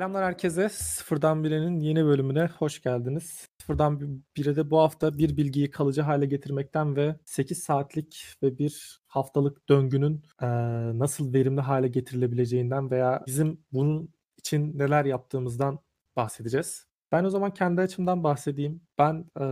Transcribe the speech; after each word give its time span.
Selamlar 0.00 0.24
herkese. 0.24 0.68
Sıfırdan 0.68 1.44
Bire'nin 1.44 1.80
yeni 1.80 2.04
bölümüne 2.04 2.46
hoş 2.58 2.82
geldiniz. 2.82 3.48
Sıfırdan 3.60 4.22
Bire'de 4.36 4.70
bu 4.70 4.78
hafta 4.78 5.18
bir 5.18 5.36
bilgiyi 5.36 5.70
kalıcı 5.70 6.02
hale 6.02 6.26
getirmekten 6.26 6.96
ve 6.96 7.16
8 7.24 7.62
saatlik 7.62 8.34
ve 8.42 8.58
bir 8.58 9.00
haftalık 9.06 9.68
döngünün 9.68 10.22
e, 10.42 10.46
nasıl 10.98 11.34
verimli 11.34 11.60
hale 11.60 11.88
getirilebileceğinden 11.88 12.90
veya 12.90 13.22
bizim 13.26 13.64
bunun 13.72 14.14
için 14.38 14.78
neler 14.78 15.04
yaptığımızdan 15.04 15.78
bahsedeceğiz. 16.16 16.86
Ben 17.12 17.24
o 17.24 17.30
zaman 17.30 17.54
kendi 17.54 17.80
açımdan 17.80 18.24
bahsedeyim. 18.24 18.82
Ben 18.98 19.24
e, 19.40 19.44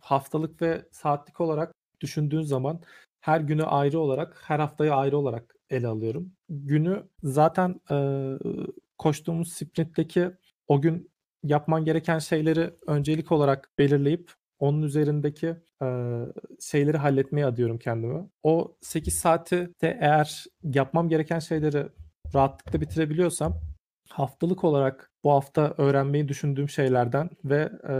haftalık 0.00 0.62
ve 0.62 0.88
saatlik 0.92 1.40
olarak 1.40 1.74
düşündüğün 2.00 2.42
zaman 2.42 2.80
her 3.20 3.40
günü 3.40 3.64
ayrı 3.64 4.00
olarak, 4.00 4.42
her 4.44 4.58
haftayı 4.58 4.94
ayrı 4.94 5.18
olarak 5.18 5.54
ele 5.70 5.86
alıyorum. 5.86 6.32
Günü 6.48 7.08
zaten 7.22 7.80
e, 7.90 7.96
koştuğumuz 8.98 9.52
sprintteki 9.52 10.30
o 10.68 10.80
gün 10.80 11.10
yapman 11.42 11.84
gereken 11.84 12.18
şeyleri 12.18 12.74
öncelik 12.86 13.32
olarak 13.32 13.70
belirleyip 13.78 14.32
onun 14.58 14.82
üzerindeki 14.82 15.56
e, 15.82 15.86
şeyleri 16.60 16.96
halletmeye 16.96 17.46
adıyorum 17.46 17.78
kendimi. 17.78 18.28
O 18.42 18.76
8 18.80 19.14
saati 19.14 19.70
de 19.82 19.98
eğer 20.00 20.44
yapmam 20.62 21.08
gereken 21.08 21.38
şeyleri 21.38 21.86
rahatlıkla 22.34 22.80
bitirebiliyorsam 22.80 23.60
haftalık 24.08 24.64
olarak 24.64 25.10
bu 25.24 25.32
hafta 25.32 25.74
öğrenmeyi 25.78 26.28
düşündüğüm 26.28 26.68
şeylerden 26.68 27.30
ve 27.44 27.72
e, 27.88 27.94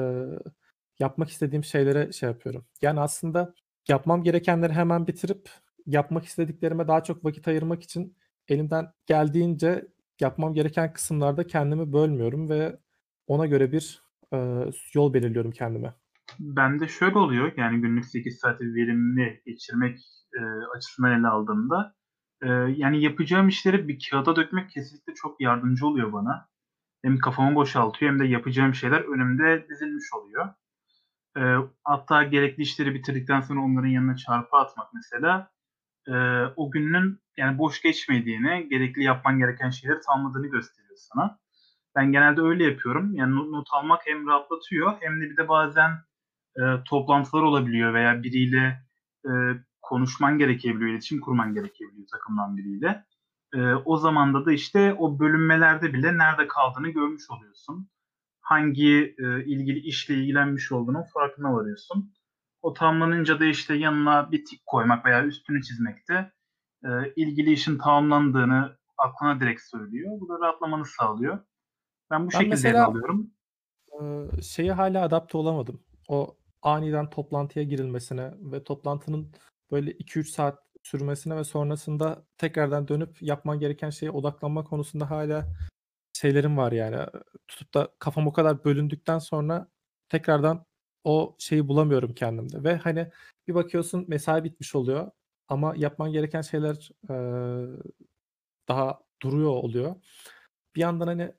yapmak 0.98 1.28
istediğim 1.30 1.64
şeylere 1.64 2.12
şey 2.12 2.28
yapıyorum. 2.28 2.66
Yani 2.82 3.00
aslında 3.00 3.54
yapmam 3.88 4.22
gerekenleri 4.22 4.72
hemen 4.72 5.06
bitirip 5.06 5.50
yapmak 5.86 6.24
istediklerime 6.24 6.88
daha 6.88 7.02
çok 7.02 7.24
vakit 7.24 7.48
ayırmak 7.48 7.82
için 7.82 8.16
elimden 8.48 8.92
geldiğince 9.06 9.86
yapmam 10.20 10.54
gereken 10.54 10.92
kısımlarda 10.92 11.46
kendimi 11.46 11.92
bölmüyorum 11.92 12.48
ve 12.48 12.78
ona 13.26 13.46
göre 13.46 13.72
bir 13.72 14.02
e, 14.32 14.38
yol 14.94 15.14
belirliyorum 15.14 15.50
kendime. 15.50 15.94
Bende 16.38 16.88
şöyle 16.88 17.18
oluyor 17.18 17.52
yani 17.56 17.80
günlük 17.80 18.04
8 18.04 18.38
saati 18.38 18.64
verimli 18.64 19.42
geçirmek 19.46 19.98
e, 20.34 20.40
açısından 20.76 21.20
ele 21.20 21.28
aldığımda 21.28 21.94
e, 22.42 22.48
yani 22.76 23.02
yapacağım 23.02 23.48
işleri 23.48 23.88
bir 23.88 23.98
kağıda 24.10 24.36
dökmek 24.36 24.70
kesinlikle 24.70 25.14
çok 25.14 25.40
yardımcı 25.40 25.86
oluyor 25.86 26.12
bana. 26.12 26.48
Hem 27.04 27.18
kafamı 27.18 27.54
boşaltıyor 27.54 28.12
hem 28.12 28.18
de 28.18 28.26
yapacağım 28.26 28.74
şeyler 28.74 29.00
önümde 29.00 29.66
dizilmiş 29.68 30.04
oluyor. 30.12 30.48
E, 31.38 31.42
hatta 31.84 32.22
gerekli 32.22 32.62
işleri 32.62 32.94
bitirdikten 32.94 33.40
sonra 33.40 33.60
onların 33.60 33.88
yanına 33.88 34.16
çarpı 34.16 34.56
atmak 34.56 34.94
mesela 34.94 35.50
e, 36.08 36.44
o 36.56 36.70
günün 36.70 37.20
yani 37.36 37.58
boş 37.58 37.82
geçmediğini, 37.82 38.68
gerekli 38.70 39.02
yapman 39.02 39.38
gereken 39.38 39.70
şeyleri 39.70 40.00
tamamladığını 40.00 40.46
gösteriyor 40.46 40.96
sana. 40.96 41.38
Ben 41.96 42.12
genelde 42.12 42.40
öyle 42.40 42.64
yapıyorum. 42.64 43.14
Yani 43.14 43.34
not 43.34 43.68
almak 43.72 44.06
hem 44.06 44.26
rahatlatıyor 44.26 44.92
hem 45.00 45.20
de 45.20 45.30
bir 45.30 45.36
de 45.36 45.48
bazen 45.48 45.90
e, 46.56 46.62
toplantılar 46.84 47.42
olabiliyor 47.42 47.94
veya 47.94 48.22
biriyle 48.22 48.82
e, 49.26 49.30
konuşman 49.82 50.38
gerekebiliyor, 50.38 50.90
iletişim 50.90 51.20
kurman 51.20 51.54
gerekebiliyor 51.54 52.08
takımdan 52.12 52.56
biriyle. 52.56 53.04
E, 53.54 53.74
o 53.74 53.96
zamanda 53.96 54.46
da 54.46 54.52
işte 54.52 54.94
o 54.94 55.18
bölünmelerde 55.18 55.92
bile 55.92 56.18
nerede 56.18 56.48
kaldığını 56.48 56.88
görmüş 56.88 57.30
oluyorsun. 57.30 57.88
Hangi 58.40 59.14
e, 59.18 59.44
ilgili 59.44 59.78
işle 59.78 60.14
ilgilenmiş 60.14 60.72
olduğunun 60.72 61.02
farkına 61.14 61.54
varıyorsun. 61.54 62.12
O 62.66 62.72
tamamlanınca 62.72 63.40
da 63.40 63.44
işte 63.44 63.74
yanına 63.74 64.32
bir 64.32 64.44
tik 64.44 64.66
koymak 64.66 65.06
veya 65.06 65.24
üstünü 65.24 65.62
çizmekte 65.62 66.32
e, 66.84 66.88
ilgili 67.16 67.52
işin 67.52 67.78
tamamlandığını 67.78 68.76
aklına 68.98 69.40
direkt 69.40 69.62
söylüyor. 69.62 70.20
Bu 70.20 70.28
da 70.28 70.38
rahatlamanı 70.40 70.84
sağlıyor. 70.84 71.38
Ben 72.10 72.26
bu 72.26 72.32
ben 72.32 72.38
şekilde 72.38 72.50
mesela, 72.50 72.86
alıyorum. 72.86 73.30
E, 73.92 74.42
şeye 74.42 74.72
hala 74.72 75.02
adapte 75.02 75.38
olamadım. 75.38 75.82
O 76.08 76.36
aniden 76.62 77.10
toplantıya 77.10 77.64
girilmesine 77.64 78.34
ve 78.40 78.64
toplantının 78.64 79.32
böyle 79.70 79.90
2-3 79.90 80.24
saat 80.24 80.58
sürmesine 80.82 81.36
ve 81.36 81.44
sonrasında 81.44 82.26
tekrardan 82.38 82.88
dönüp 82.88 83.22
yapman 83.22 83.58
gereken 83.58 83.90
şeye 83.90 84.10
odaklanma 84.10 84.64
konusunda 84.64 85.10
hala 85.10 85.46
şeylerim 86.12 86.56
var 86.56 86.72
yani. 86.72 87.06
Tutup 87.48 87.74
da 87.74 87.88
kafam 87.98 88.26
o 88.26 88.32
kadar 88.32 88.64
bölündükten 88.64 89.18
sonra 89.18 89.68
tekrardan 90.08 90.65
o 91.06 91.36
şeyi 91.38 91.68
bulamıyorum 91.68 92.14
kendimde 92.14 92.64
ve 92.64 92.76
hani 92.76 93.10
bir 93.48 93.54
bakıyorsun 93.54 94.04
mesai 94.08 94.44
bitmiş 94.44 94.74
oluyor 94.74 95.10
ama 95.48 95.74
yapman 95.76 96.12
gereken 96.12 96.42
şeyler 96.42 96.90
e, 97.10 97.16
daha 98.68 99.00
duruyor 99.22 99.50
oluyor. 99.50 99.94
Bir 100.76 100.80
yandan 100.80 101.06
hani 101.06 101.32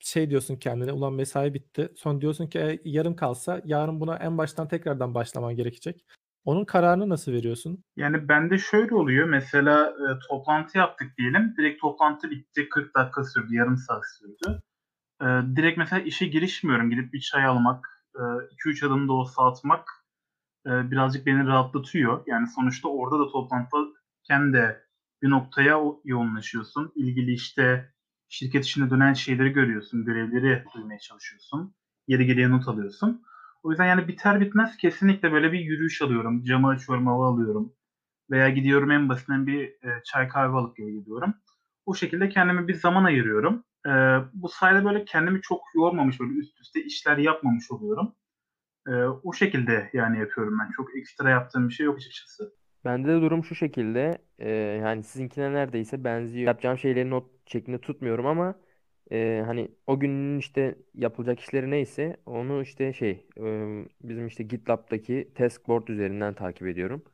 şey 0.00 0.30
diyorsun 0.30 0.56
kendine 0.56 0.92
ulan 0.92 1.12
mesai 1.12 1.54
bitti. 1.54 1.92
Sonra 1.96 2.20
diyorsun 2.20 2.46
ki 2.46 2.58
e, 2.58 2.80
yarım 2.84 3.16
kalsa 3.16 3.62
yarın 3.64 4.00
buna 4.00 4.16
en 4.16 4.38
baştan 4.38 4.68
tekrardan 4.68 5.14
başlaman 5.14 5.56
gerekecek. 5.56 6.04
Onun 6.44 6.64
kararını 6.64 7.08
nasıl 7.08 7.32
veriyorsun? 7.32 7.84
Yani 7.96 8.28
bende 8.28 8.58
şöyle 8.58 8.94
oluyor. 8.94 9.28
Mesela 9.28 9.88
e, 9.90 10.06
toplantı 10.28 10.78
yaptık 10.78 11.18
diyelim. 11.18 11.54
Direkt 11.58 11.80
toplantı 11.80 12.30
bitti. 12.30 12.68
40 12.68 12.94
dakika 12.94 13.24
sürdü. 13.24 13.54
Yarım 13.54 13.76
saat 13.76 14.02
sürdü. 14.18 14.62
E, 15.20 15.26
direkt 15.56 15.78
mesela 15.78 16.02
işe 16.02 16.26
girişmiyorum. 16.26 16.90
Gidip 16.90 17.12
bir 17.12 17.20
çay 17.20 17.44
almak, 17.44 18.01
2-3 18.50 18.86
adım 18.86 19.08
da 19.08 19.12
olsa 19.12 19.42
atmak 19.46 19.88
birazcık 20.66 21.26
beni 21.26 21.46
rahatlatıyor. 21.46 22.22
Yani 22.26 22.48
sonuçta 22.48 22.88
orada 22.88 23.18
da 23.18 23.28
toplantıken 23.32 24.52
de 24.52 24.82
bir 25.22 25.30
noktaya 25.30 25.80
yoğunlaşıyorsun. 26.04 26.92
İlgili 26.96 27.32
işte 27.32 27.92
şirket 28.28 28.64
içinde 28.64 28.90
dönen 28.90 29.12
şeyleri 29.12 29.50
görüyorsun, 29.50 30.04
görevleri 30.04 30.64
duymaya 30.74 30.98
çalışıyorsun. 30.98 31.74
Yeri 32.08 32.26
geriye 32.26 32.50
not 32.50 32.68
alıyorsun. 32.68 33.22
O 33.62 33.70
yüzden 33.70 33.86
yani 33.86 34.08
biter 34.08 34.40
bitmez 34.40 34.76
kesinlikle 34.76 35.32
böyle 35.32 35.52
bir 35.52 35.60
yürüyüş 35.60 36.02
alıyorum. 36.02 36.44
Camı 36.44 36.68
açıyorum, 36.68 37.06
hava 37.06 37.28
alıyorum. 37.28 37.72
Veya 38.30 38.50
gidiyorum 38.50 38.90
en 38.90 39.08
basitinden 39.08 39.46
bir 39.46 39.68
e, 39.68 40.02
çay 40.04 40.28
kahve 40.28 40.56
alıp 40.56 40.76
geri 40.76 40.92
gidiyorum. 40.92 41.34
O 41.86 41.94
şekilde 41.94 42.28
kendime 42.28 42.68
bir 42.68 42.74
zaman 42.74 43.04
ayırıyorum. 43.04 43.64
E, 43.86 43.90
bu 44.34 44.48
sayede 44.48 44.84
böyle 44.84 45.04
kendimi 45.04 45.42
çok 45.42 45.60
yormamış, 45.74 46.20
böyle 46.20 46.32
üst 46.32 46.60
üste 46.60 46.84
işler 46.84 47.18
yapmamış 47.18 47.70
oluyorum. 47.70 48.14
E, 48.88 48.92
o 49.04 49.32
şekilde 49.32 49.90
yani 49.92 50.18
yapıyorum 50.20 50.58
ben. 50.60 50.70
Çok 50.76 50.96
ekstra 50.96 51.30
yaptığım 51.30 51.68
bir 51.68 51.74
şey 51.74 51.86
yok 51.86 51.96
açıkçası. 51.98 52.54
Bende 52.84 53.08
de 53.08 53.20
durum 53.20 53.44
şu 53.44 53.54
şekilde. 53.54 54.18
E, 54.38 54.50
yani 54.50 55.02
sizinkine 55.02 55.52
neredeyse 55.52 56.04
benziyor. 56.04 56.46
Yapacağım 56.46 56.78
şeyleri 56.78 57.10
not 57.10 57.24
şeklinde 57.46 57.80
tutmuyorum 57.80 58.26
ama 58.26 58.54
e, 59.12 59.42
hani 59.46 59.68
o 59.86 60.00
günün 60.00 60.38
işte 60.38 60.78
yapılacak 60.94 61.40
işleri 61.40 61.70
neyse 61.70 62.16
onu 62.26 62.62
işte 62.62 62.92
şey 62.92 63.26
e, 63.38 63.84
bizim 64.02 64.26
işte 64.26 64.44
GitLab'daki 64.44 65.32
task 65.34 65.68
board 65.68 65.88
üzerinden 65.88 66.34
takip 66.34 66.66
ediyorum. 66.66 67.04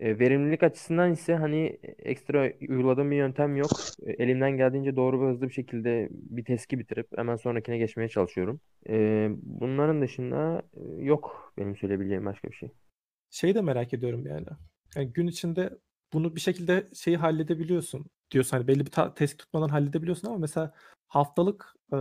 E, 0.00 0.18
verimlilik 0.18 0.62
açısından 0.62 1.12
ise 1.12 1.34
hani 1.34 1.78
ekstra 1.98 2.52
uyguladığım 2.60 3.10
bir 3.10 3.16
yöntem 3.16 3.56
yok. 3.56 3.70
E, 4.06 4.12
elimden 4.12 4.56
geldiğince 4.56 4.96
doğru 4.96 5.20
ve 5.20 5.30
hızlı 5.30 5.48
bir 5.48 5.52
şekilde 5.52 6.08
bir 6.10 6.44
testi 6.44 6.78
bitirip 6.78 7.18
hemen 7.18 7.36
sonrakine 7.36 7.78
geçmeye 7.78 8.08
çalışıyorum. 8.08 8.60
E, 8.88 9.28
bunların 9.42 10.02
dışında 10.02 10.62
e, 10.74 11.04
yok 11.04 11.52
benim 11.58 11.76
söyleyebileceğim 11.76 12.26
başka 12.26 12.48
bir 12.48 12.56
şey. 12.56 12.68
Şeyi 13.30 13.54
de 13.54 13.60
merak 13.60 13.94
ediyorum 13.94 14.26
yani. 14.26 14.46
yani 14.96 15.12
gün 15.12 15.26
içinde 15.26 15.70
bunu 16.12 16.36
bir 16.36 16.40
şekilde 16.40 16.88
şeyi 16.94 17.16
halledebiliyorsun 17.16 18.06
diyorsun 18.30 18.56
hani 18.56 18.68
belli 18.68 18.86
bir 18.86 18.90
ta- 18.90 19.14
test 19.14 19.38
tutmadan 19.38 19.68
halledebiliyorsun 19.68 20.28
ama 20.28 20.38
mesela 20.38 20.72
haftalık 21.08 21.74
e, 21.92 21.96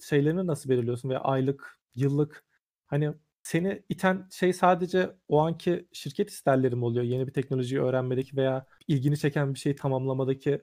şeylerini 0.00 0.46
nasıl 0.46 0.70
belirliyorsun 0.70 1.08
veya 1.08 1.20
aylık, 1.20 1.78
yıllık 1.94 2.44
hani 2.86 3.12
seni 3.50 3.82
iten 3.88 4.28
şey 4.32 4.52
sadece 4.52 5.10
o 5.28 5.38
anki 5.40 5.88
şirket 5.92 6.30
isterleri 6.30 6.76
mi 6.76 6.84
oluyor? 6.84 7.04
Yeni 7.04 7.26
bir 7.26 7.32
teknolojiyi 7.32 7.80
öğrenmedeki 7.82 8.36
veya 8.36 8.66
ilgini 8.88 9.18
çeken 9.18 9.54
bir 9.54 9.58
şeyi 9.58 9.76
tamamlamadaki 9.76 10.60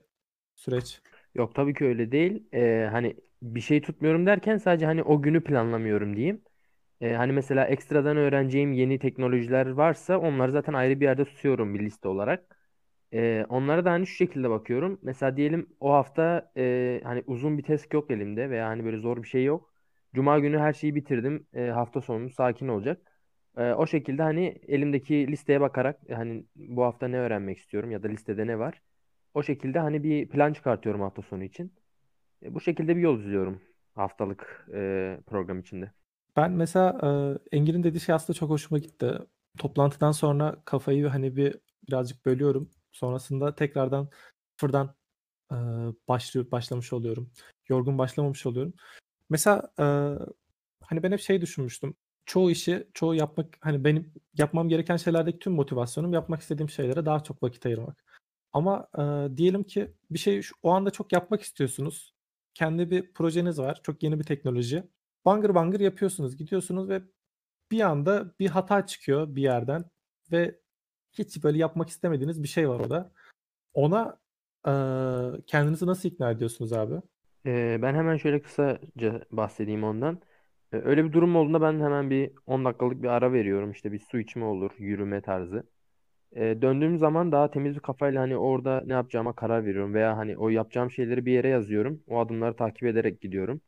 süreç? 0.56 1.00
Yok 1.34 1.54
tabii 1.54 1.74
ki 1.74 1.84
öyle 1.84 2.12
değil. 2.12 2.44
Ee, 2.54 2.88
hani 2.92 3.16
bir 3.42 3.60
şey 3.60 3.82
tutmuyorum 3.82 4.26
derken 4.26 4.56
sadece 4.58 4.86
hani 4.86 5.02
o 5.02 5.22
günü 5.22 5.44
planlamıyorum 5.44 6.16
diyeyim. 6.16 6.42
Ee, 7.00 7.12
hani 7.14 7.32
mesela 7.32 7.66
ekstradan 7.66 8.16
öğreneceğim 8.16 8.72
yeni 8.72 8.98
teknolojiler 8.98 9.66
varsa 9.70 10.18
onları 10.18 10.52
zaten 10.52 10.72
ayrı 10.72 11.00
bir 11.00 11.04
yerde 11.04 11.24
tutuyorum 11.24 11.74
bir 11.74 11.80
liste 11.80 12.08
olarak. 12.08 12.56
Ee, 13.12 13.46
onlara 13.48 13.84
da 13.84 13.90
hani 13.90 14.06
şu 14.06 14.14
şekilde 14.16 14.50
bakıyorum. 14.50 15.00
Mesela 15.02 15.36
diyelim 15.36 15.68
o 15.80 15.92
hafta 15.92 16.52
e, 16.56 17.00
hani 17.04 17.24
uzun 17.26 17.58
bir 17.58 17.62
test 17.62 17.94
yok 17.94 18.10
elimde 18.10 18.50
veya 18.50 18.68
hani 18.68 18.84
böyle 18.84 18.98
zor 18.98 19.22
bir 19.22 19.28
şey 19.28 19.44
yok. 19.44 19.74
Cuma 20.14 20.38
günü 20.38 20.58
her 20.58 20.72
şeyi 20.72 20.94
bitirdim. 20.94 21.46
E, 21.54 21.66
hafta 21.66 22.00
sonu 22.00 22.30
sakin 22.30 22.68
olacak. 22.68 23.18
E, 23.56 23.72
o 23.72 23.86
şekilde 23.86 24.22
hani 24.22 24.60
elimdeki 24.68 25.28
listeye 25.28 25.60
bakarak 25.60 26.00
e, 26.08 26.14
hani 26.14 26.44
bu 26.56 26.84
hafta 26.84 27.08
ne 27.08 27.18
öğrenmek 27.18 27.58
istiyorum 27.58 27.90
ya 27.90 28.02
da 28.02 28.08
listede 28.08 28.46
ne 28.46 28.58
var. 28.58 28.82
O 29.34 29.42
şekilde 29.42 29.78
hani 29.78 30.02
bir 30.02 30.28
plan 30.28 30.52
çıkartıyorum 30.52 31.00
hafta 31.00 31.22
sonu 31.22 31.44
için. 31.44 31.72
E, 32.42 32.54
bu 32.54 32.60
şekilde 32.60 32.96
bir 32.96 33.00
yol 33.00 33.18
izliyorum 33.18 33.60
haftalık 33.94 34.68
e, 34.74 35.20
program 35.26 35.60
içinde. 35.60 35.92
Ben 36.36 36.52
mesela 36.52 36.98
e, 37.52 37.56
Engin'in 37.56 37.82
dediği 37.82 38.00
şey 38.00 38.14
aslında 38.14 38.38
çok 38.38 38.50
hoşuma 38.50 38.78
gitti. 38.78 39.12
Toplantıdan 39.58 40.12
sonra 40.12 40.56
kafayı 40.64 41.06
hani 41.06 41.36
bir 41.36 41.56
birazcık 41.88 42.26
bölüyorum. 42.26 42.70
Sonrasında 42.92 43.54
tekrardan 43.54 44.08
sıfırdan 44.50 44.94
e, 45.52 45.56
başlıyor 46.08 46.50
başlamış 46.50 46.92
oluyorum. 46.92 47.30
Yorgun 47.68 47.98
başlamamış 47.98 48.46
oluyorum. 48.46 48.74
Mesela 49.30 49.72
e, 49.78 49.84
hani 50.84 51.02
ben 51.02 51.12
hep 51.12 51.20
şey 51.20 51.40
düşünmüştüm. 51.40 51.94
Çoğu 52.26 52.50
işi, 52.50 52.88
çoğu 52.94 53.14
yapmak 53.14 53.56
hani 53.60 53.84
benim 53.84 54.12
yapmam 54.34 54.68
gereken 54.68 54.96
şeylerdeki 54.96 55.38
tüm 55.38 55.52
motivasyonum 55.52 56.12
yapmak 56.12 56.40
istediğim 56.40 56.70
şeylere 56.70 57.06
daha 57.06 57.22
çok 57.22 57.42
vakit 57.42 57.66
ayırmak. 57.66 58.04
Ama 58.52 58.88
e, 58.98 59.36
diyelim 59.36 59.64
ki 59.64 59.94
bir 60.10 60.18
şey 60.18 60.42
şu, 60.42 60.54
o 60.62 60.70
anda 60.70 60.90
çok 60.90 61.12
yapmak 61.12 61.42
istiyorsunuz. 61.42 62.14
Kendi 62.54 62.90
bir 62.90 63.12
projeniz 63.14 63.58
var. 63.58 63.80
Çok 63.82 64.02
yeni 64.02 64.18
bir 64.18 64.24
teknoloji. 64.24 64.84
Bangır 65.24 65.54
bangır 65.54 65.80
yapıyorsunuz. 65.80 66.36
Gidiyorsunuz 66.36 66.88
ve 66.88 67.02
bir 67.70 67.80
anda 67.80 68.34
bir 68.40 68.48
hata 68.48 68.86
çıkıyor 68.86 69.36
bir 69.36 69.42
yerden 69.42 69.84
ve 70.32 70.60
hiç 71.12 71.44
böyle 71.44 71.58
yapmak 71.58 71.88
istemediğiniz 71.88 72.42
bir 72.42 72.48
şey 72.48 72.68
var 72.68 72.80
orada. 72.80 73.12
Ona 73.74 74.20
e, 74.66 74.72
kendinizi 75.46 75.86
nasıl 75.86 76.08
ikna 76.08 76.30
ediyorsunuz 76.30 76.72
abi? 76.72 77.02
Ee, 77.48 77.78
ben 77.82 77.94
hemen 77.94 78.16
şöyle 78.16 78.42
kısaca 78.42 79.24
bahsedeyim 79.30 79.84
ondan. 79.84 80.20
Ee, 80.72 80.76
öyle 80.76 81.04
bir 81.04 81.12
durum 81.12 81.36
olduğunda 81.36 81.60
ben 81.62 81.80
hemen 81.80 82.10
bir 82.10 82.30
10 82.46 82.64
dakikalık 82.64 83.02
bir 83.02 83.08
ara 83.08 83.32
veriyorum. 83.32 83.70
İşte 83.70 83.92
bir 83.92 83.98
su 83.98 84.18
içme 84.18 84.44
olur, 84.44 84.70
yürüme 84.78 85.22
tarzı. 85.22 85.62
Ee, 86.36 86.58
döndüğüm 86.62 86.98
zaman 86.98 87.32
daha 87.32 87.50
temiz 87.50 87.74
bir 87.74 87.80
kafayla 87.80 88.22
hani 88.22 88.36
orada 88.36 88.82
ne 88.86 88.92
yapacağıma 88.92 89.34
karar 89.34 89.66
veriyorum 89.66 89.94
veya 89.94 90.16
hani 90.16 90.36
o 90.38 90.48
yapacağım 90.48 90.90
şeyleri 90.90 91.26
bir 91.26 91.32
yere 91.32 91.48
yazıyorum. 91.48 92.02
O 92.08 92.20
adımları 92.20 92.56
takip 92.56 92.82
ederek 92.82 93.20
gidiyorum. 93.20 93.60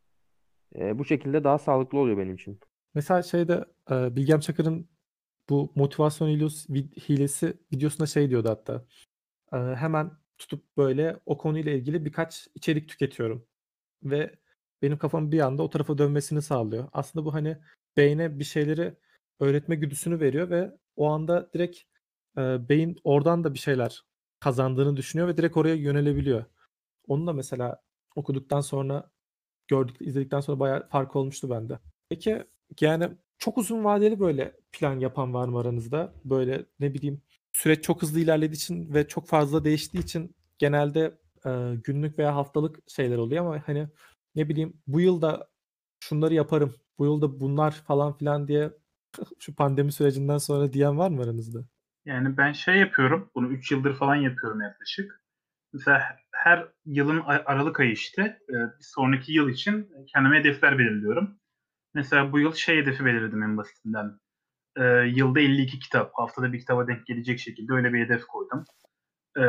Ee, 0.75 0.99
bu 0.99 1.05
şekilde 1.05 1.43
daha 1.43 1.57
sağlıklı 1.57 1.97
oluyor 1.99 2.17
benim 2.17 2.35
için. 2.35 2.59
Mesela 2.95 3.23
şeyde 3.23 3.65
Bilgem 3.89 4.39
Çakır'ın 4.39 4.89
bu 5.49 5.71
motivasyon 5.75 6.27
hilesi, 7.09 7.53
videosunda 7.73 8.07
şey 8.07 8.29
diyordu 8.29 8.49
hatta. 8.49 8.85
Hemen 9.75 10.11
tutup 10.37 10.77
böyle 10.77 11.19
o 11.25 11.37
konuyla 11.37 11.71
ilgili 11.71 12.05
birkaç 12.05 12.47
içerik 12.55 12.89
tüketiyorum. 12.89 13.45
Ve 14.03 14.35
benim 14.81 14.97
kafam 14.97 15.31
bir 15.31 15.39
anda 15.39 15.63
o 15.63 15.69
tarafa 15.69 15.97
dönmesini 15.97 16.41
sağlıyor. 16.41 16.87
Aslında 16.93 17.25
bu 17.25 17.33
hani 17.33 17.57
beyne 17.97 18.39
bir 18.39 18.43
şeyleri 18.43 18.95
öğretme 19.39 19.75
güdüsünü 19.75 20.19
veriyor 20.19 20.49
ve 20.49 20.71
o 20.95 21.07
anda 21.07 21.49
direkt 21.53 21.79
e, 22.37 22.69
beyin 22.69 22.97
oradan 23.03 23.43
da 23.43 23.53
bir 23.53 23.59
şeyler 23.59 24.03
kazandığını 24.39 24.97
düşünüyor 24.97 25.27
ve 25.27 25.37
direkt 25.37 25.57
oraya 25.57 25.75
yönelebiliyor. 25.75 26.45
Onu 27.07 27.27
da 27.27 27.33
mesela 27.33 27.81
okuduktan 28.15 28.61
sonra 28.61 29.11
gördük, 29.67 29.95
izledikten 29.99 30.39
sonra 30.39 30.59
bayağı 30.59 30.89
fark 30.89 31.15
olmuştu 31.15 31.49
bende. 31.49 31.79
Peki 32.09 32.43
yani 32.81 33.09
çok 33.39 33.57
uzun 33.57 33.83
vadeli 33.83 34.19
böyle 34.19 34.55
plan 34.71 34.99
yapan 34.99 35.33
var 35.33 35.47
mı 35.47 35.59
aranızda? 35.59 36.13
Böyle 36.25 36.65
ne 36.79 36.93
bileyim 36.93 37.21
süreç 37.53 37.83
çok 37.83 38.01
hızlı 38.01 38.19
ilerlediği 38.19 38.55
için 38.55 38.93
ve 38.93 39.07
çok 39.07 39.27
fazla 39.27 39.63
değiştiği 39.63 40.03
için 40.03 40.35
genelde 40.57 41.17
e, 41.45 41.75
günlük 41.83 42.19
veya 42.19 42.35
haftalık 42.35 42.79
şeyler 42.87 43.17
oluyor 43.17 43.45
ama 43.45 43.67
hani 43.67 43.87
ne 44.35 44.49
bileyim 44.49 44.73
bu 44.87 45.01
yılda 45.01 45.47
şunları 45.99 46.33
yaparım, 46.33 46.75
bu 46.97 47.05
yılda 47.05 47.39
bunlar 47.39 47.71
falan 47.71 48.17
filan 48.17 48.47
diye 48.47 48.71
şu 49.39 49.55
pandemi 49.55 49.91
sürecinden 49.91 50.37
sonra 50.37 50.73
diyen 50.73 50.97
var 50.97 51.09
mı 51.09 51.21
aranızda? 51.23 51.65
Yani 52.05 52.37
ben 52.37 52.51
şey 52.51 52.75
yapıyorum, 52.75 53.31
bunu 53.35 53.47
3 53.47 53.71
yıldır 53.71 53.95
falan 53.95 54.15
yapıyorum 54.15 54.61
yaklaşık. 54.61 55.21
Mesela 55.73 56.17
her 56.31 56.67
yılın 56.85 57.21
Aralık 57.25 57.79
ayı 57.79 57.91
işte 57.91 58.39
bir 58.49 58.85
sonraki 58.85 59.33
yıl 59.33 59.49
için 59.49 59.89
kendime 60.07 60.39
hedefler 60.39 60.79
belirliyorum. 60.79 61.39
Mesela 61.93 62.31
bu 62.31 62.39
yıl 62.39 62.53
şey 62.53 62.77
hedefi 62.77 63.05
belirledim 63.05 63.43
en 63.43 63.57
basitinden. 63.57 64.19
Yılda 65.05 65.39
52 65.39 65.79
kitap, 65.79 66.11
haftada 66.13 66.53
bir 66.53 66.59
kitaba 66.59 66.87
denk 66.87 67.05
gelecek 67.05 67.39
şekilde 67.39 67.73
öyle 67.73 67.93
bir 67.93 68.05
hedef 68.05 68.27
koydum. 68.27 68.65
E, 69.37 69.43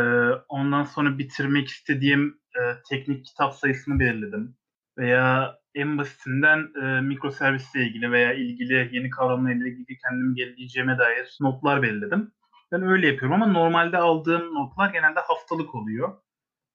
ondan 0.48 0.84
sonra 0.84 1.18
bitirmek 1.18 1.68
istediğim 1.68 2.40
e, 2.56 2.60
teknik 2.88 3.24
kitap 3.24 3.54
sayısını 3.54 3.98
belirledim. 3.98 4.56
Veya 4.98 5.58
en 5.74 5.98
basitinden 5.98 6.68
e, 6.82 7.00
mikroservisle 7.00 7.86
ilgili 7.86 8.12
veya 8.12 8.32
ilgili 8.32 8.90
yeni 8.92 9.10
kavramlarla 9.10 9.68
ilgili 9.68 9.98
kendimi 9.98 10.34
geliştireceğime 10.34 10.98
dair 10.98 11.36
notlar 11.40 11.82
belirledim. 11.82 12.32
Ben 12.72 12.82
öyle 12.82 13.06
yapıyorum 13.06 13.42
ama 13.42 13.46
normalde 13.46 13.98
aldığım 13.98 14.54
notlar 14.54 14.92
genelde 14.92 15.20
haftalık 15.20 15.74
oluyor. 15.74 16.16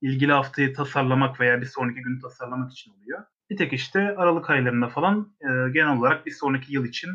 İlgili 0.01 0.31
haftayı 0.31 0.74
tasarlamak 0.74 1.39
veya 1.39 1.62
bir 1.62 1.65
sonraki 1.65 2.01
günü 2.01 2.21
tasarlamak 2.21 2.71
için 2.71 2.92
oluyor. 2.92 3.24
Bir 3.50 3.57
tek 3.57 3.74
işte 3.74 4.15
Aralık 4.18 4.50
aylarında 4.50 4.89
falan 4.89 5.36
e, 5.42 5.71
genel 5.71 5.98
olarak 5.98 6.25
bir 6.25 6.31
sonraki 6.31 6.74
yıl 6.74 6.86
için 6.86 7.10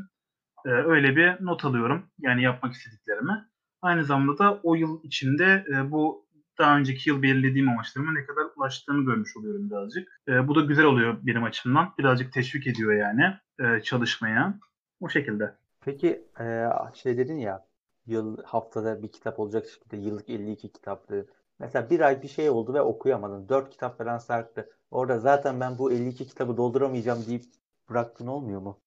e, 0.67 0.69
öyle 0.69 1.17
bir 1.17 1.45
not 1.45 1.65
alıyorum. 1.65 2.11
Yani 2.19 2.43
yapmak 2.43 2.73
istediklerimi. 2.75 3.52
Aynı 3.83 4.05
zamanda 4.05 4.39
da 4.39 4.61
o 4.63 4.75
yıl 4.75 5.03
içinde 5.03 5.65
e, 5.75 5.91
bu 5.91 6.27
daha 6.59 6.77
önceki 6.79 7.11
yıl 7.11 7.23
belirlediğim 7.23 7.69
amaçlarıma 7.69 8.13
ne 8.13 8.25
kadar 8.25 8.47
ulaştığını 8.57 9.05
görmüş 9.05 9.37
oluyorum 9.37 9.71
birazcık. 9.71 10.21
E, 10.29 10.49
bu 10.49 10.55
da 10.55 10.61
güzel 10.61 10.85
oluyor 10.85 11.19
benim 11.23 11.45
açımdan. 11.45 11.95
Birazcık 11.99 12.33
teşvik 12.33 12.67
ediyor 12.67 12.93
yani 12.93 13.23
e, 13.61 13.83
çalışmaya. 13.83 14.59
O 15.01 15.09
şekilde. 15.09 15.55
Peki 15.81 16.25
e, 16.41 16.69
şey 16.95 17.19
dedin 17.19 17.39
ya 17.39 17.67
yıl 18.07 18.43
haftada 18.45 19.03
bir 19.03 19.13
kitap 19.13 19.39
olacak 19.41 19.67
şekilde 19.67 19.97
yıllık 19.97 20.31
52 20.31 20.73
kitaptı. 20.73 21.27
Mesela 21.59 21.91
bir 21.91 22.01
ay 22.01 22.23
bir 22.23 22.29
şey 22.29 22.51
oldu 22.51 22.75
ve 22.75 22.81
okuyamadın. 22.81 23.49
4 23.49 23.71
kitap 23.71 23.99
falan 23.99 24.19
sarktı. 24.19 24.71
Orada 24.91 25.19
zaten 25.19 25.61
ben 25.61 25.79
bu 25.79 25.93
52 25.93 26.27
kitabı 26.27 26.57
dolduramayacağım 26.57 27.27
deyip 27.27 27.45
bıraktın 27.91 28.27
olmuyor 28.27 28.61
mu? 28.61 28.81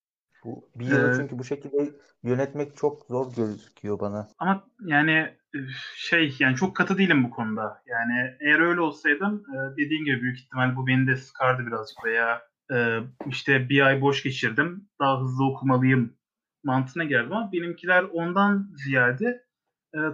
Bu 0.46 0.70
bir 0.76 0.86
yılı 0.86 1.10
ee, 1.10 1.14
çünkü 1.18 1.40
bu 1.40 1.44
şekilde 1.44 1.92
yönetmek 2.24 2.78
çok 2.78 3.06
zor 3.06 3.36
gözüküyor 3.36 4.00
bana. 4.00 4.28
Ama 4.40 4.64
yani 4.86 5.34
şey 5.96 6.36
yani 6.40 6.56
çok 6.56 6.76
katı 6.76 6.98
değilim 6.98 7.24
bu 7.24 7.30
konuda. 7.30 7.82
Yani 7.86 8.36
eğer 8.40 8.60
öyle 8.60 8.82
olsaydım 8.82 9.44
dediğin 9.78 10.06
gibi 10.06 10.22
büyük 10.22 10.40
ihtimal 10.40 10.76
bu 10.76 10.88
beni 10.88 11.08
de 11.08 11.16
sıkardı 11.16 11.68
birazcık 11.68 12.06
veya 12.06 12.42
işte 13.26 13.70
bir 13.70 13.82
ay 13.82 14.02
boş 14.02 14.24
geçirdim 14.24 14.90
daha 15.00 15.22
hızlı 15.22 15.46
okumalıyım 15.46 16.18
mantığına 16.64 17.04
geldim 17.04 17.34
ama 17.34 17.52
benimkiler 17.52 18.04
ondan 18.04 18.70
ziyade 18.76 19.46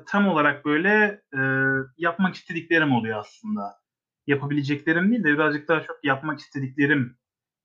tam 0.05 0.27
olarak 0.27 0.65
böyle 0.65 1.21
yapmak 1.97 2.35
istediklerim 2.35 2.91
oluyor 2.91 3.19
aslında. 3.19 3.81
Yapabileceklerim 4.27 5.11
değil 5.11 5.23
de 5.23 5.33
birazcık 5.33 5.67
daha 5.67 5.83
çok 5.83 5.99
yapmak 6.03 6.39
istediklerim 6.39 7.17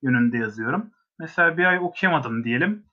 yönünde 0.03 0.39
yazıyorum. 0.39 0.91
Mesela 1.19 1.59
bir 1.59 1.65
ay 1.65 1.79
okuyamadım 1.79 2.45
diyelim. 2.45 2.87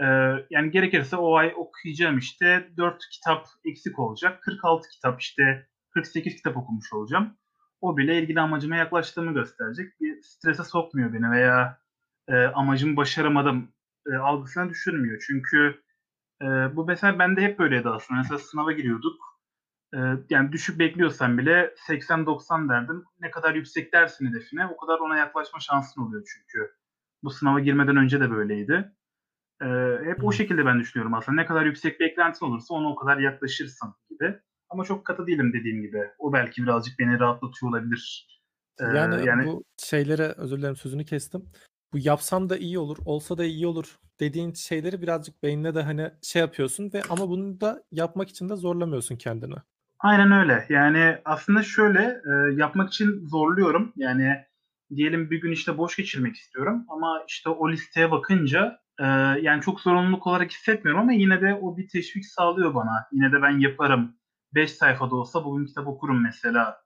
Ee, 0.00 0.04
yani 0.50 0.70
gerekirse 0.70 1.16
o 1.16 1.36
ay 1.36 1.54
okuyacağım 1.56 2.18
işte 2.18 2.70
4 2.76 3.02
kitap 3.12 3.46
eksik 3.64 3.98
olacak. 3.98 4.42
46 4.42 4.88
kitap 4.88 5.20
işte 5.20 5.68
48 5.90 6.36
kitap 6.36 6.56
okumuş 6.56 6.92
olacağım. 6.92 7.36
O 7.80 7.96
bile 7.96 8.18
ilgili 8.22 8.40
amacıma 8.40 8.76
yaklaştığımı 8.76 9.34
gösterecek. 9.34 10.00
Bir 10.00 10.22
strese 10.22 10.64
sokmuyor 10.64 11.12
beni 11.12 11.30
veya 11.30 11.78
e, 12.28 12.34
amacımı 12.36 12.96
başaramadım 12.96 13.72
e, 14.12 14.16
algısına 14.16 14.70
düşürmüyor. 14.70 15.24
Çünkü 15.26 15.82
e, 16.42 16.46
bu 16.76 16.84
mesela 16.84 17.18
bende 17.18 17.42
hep 17.42 17.58
böyleydi 17.58 17.88
aslında. 17.88 18.20
Mesela 18.20 18.38
sınava 18.38 18.72
giriyorduk. 18.72 19.40
E, 19.94 19.98
yani 20.30 20.52
düşük 20.52 20.78
bekliyorsan 20.78 21.38
bile 21.38 21.74
80-90 21.88 22.68
derdim. 22.68 23.04
Ne 23.20 23.30
kadar 23.30 23.54
yüksek 23.54 23.92
dersin 23.92 24.26
hedefine 24.26 24.66
o 24.66 24.76
kadar 24.76 24.98
ona 24.98 25.16
yaklaşma 25.16 25.60
şansın 25.60 26.02
oluyor 26.02 26.26
çünkü. 26.34 26.76
Bu 27.26 27.30
sınava 27.30 27.60
girmeden 27.60 27.96
önce 27.96 28.20
de 28.20 28.30
böyleydi. 28.30 28.92
E, 29.62 29.66
hep 30.04 30.24
o 30.24 30.32
şekilde 30.32 30.66
ben 30.66 30.80
düşünüyorum 30.80 31.14
aslında. 31.14 31.40
Ne 31.40 31.46
kadar 31.46 31.66
yüksek 31.66 32.00
beklentin 32.00 32.46
olursa 32.46 32.74
ona 32.74 32.88
o 32.88 32.96
kadar 32.96 33.18
yaklaşırsın 33.18 33.94
gibi. 34.10 34.38
Ama 34.70 34.84
çok 34.84 35.04
katı 35.04 35.26
değilim 35.26 35.52
dediğim 35.52 35.82
gibi. 35.82 35.98
O 36.18 36.32
belki 36.32 36.62
birazcık 36.62 36.98
beni 36.98 37.20
rahatlatıyor 37.20 37.72
olabilir. 37.72 38.28
Ee, 38.80 38.84
yani, 38.84 39.26
yani 39.26 39.46
bu 39.46 39.64
şeylere 39.78 40.34
özür 40.36 40.58
dilerim 40.58 40.76
sözünü 40.76 41.04
kestim. 41.04 41.44
Bu 41.92 41.98
yapsam 41.98 42.48
da 42.48 42.56
iyi 42.56 42.78
olur, 42.78 42.98
olsa 43.04 43.38
da 43.38 43.44
iyi 43.44 43.66
olur 43.66 43.98
dediğin 44.20 44.52
şeyleri 44.52 45.02
birazcık 45.02 45.42
beynine 45.42 45.74
de 45.74 45.82
hani 45.82 46.10
şey 46.22 46.40
yapıyorsun 46.40 46.90
ve 46.94 47.02
ama 47.10 47.28
bunu 47.28 47.60
da 47.60 47.82
yapmak 47.92 48.28
için 48.28 48.48
de 48.48 48.56
zorlamıyorsun 48.56 49.16
kendini. 49.16 49.54
Aynen 49.98 50.32
öyle. 50.32 50.66
Yani 50.68 51.18
aslında 51.24 51.62
şöyle 51.62 52.02
e, 52.02 52.54
yapmak 52.56 52.88
için 52.88 53.26
zorluyorum. 53.26 53.92
Yani 53.96 54.46
diyelim 54.94 55.30
bir 55.30 55.40
gün 55.40 55.52
işte 55.52 55.78
boş 55.78 55.96
geçirmek 55.96 56.36
istiyorum 56.36 56.84
ama 56.88 57.24
işte 57.28 57.48
o 57.48 57.70
listeye 57.70 58.10
bakınca 58.10 58.78
e, 59.00 59.04
yani 59.42 59.62
çok 59.62 59.80
zorunluluk 59.80 60.26
olarak 60.26 60.50
hissetmiyorum 60.50 61.02
ama 61.02 61.12
yine 61.12 61.40
de 61.40 61.54
o 61.54 61.76
bir 61.76 61.88
teşvik 61.88 62.26
sağlıyor 62.26 62.74
bana. 62.74 63.06
Yine 63.12 63.32
de 63.32 63.42
ben 63.42 63.58
yaparım. 63.58 64.16
5 64.54 64.72
sayfada 64.72 65.14
olsa 65.16 65.44
bugün 65.44 65.66
kitap 65.66 65.86
okurum 65.86 66.22
mesela 66.22 66.76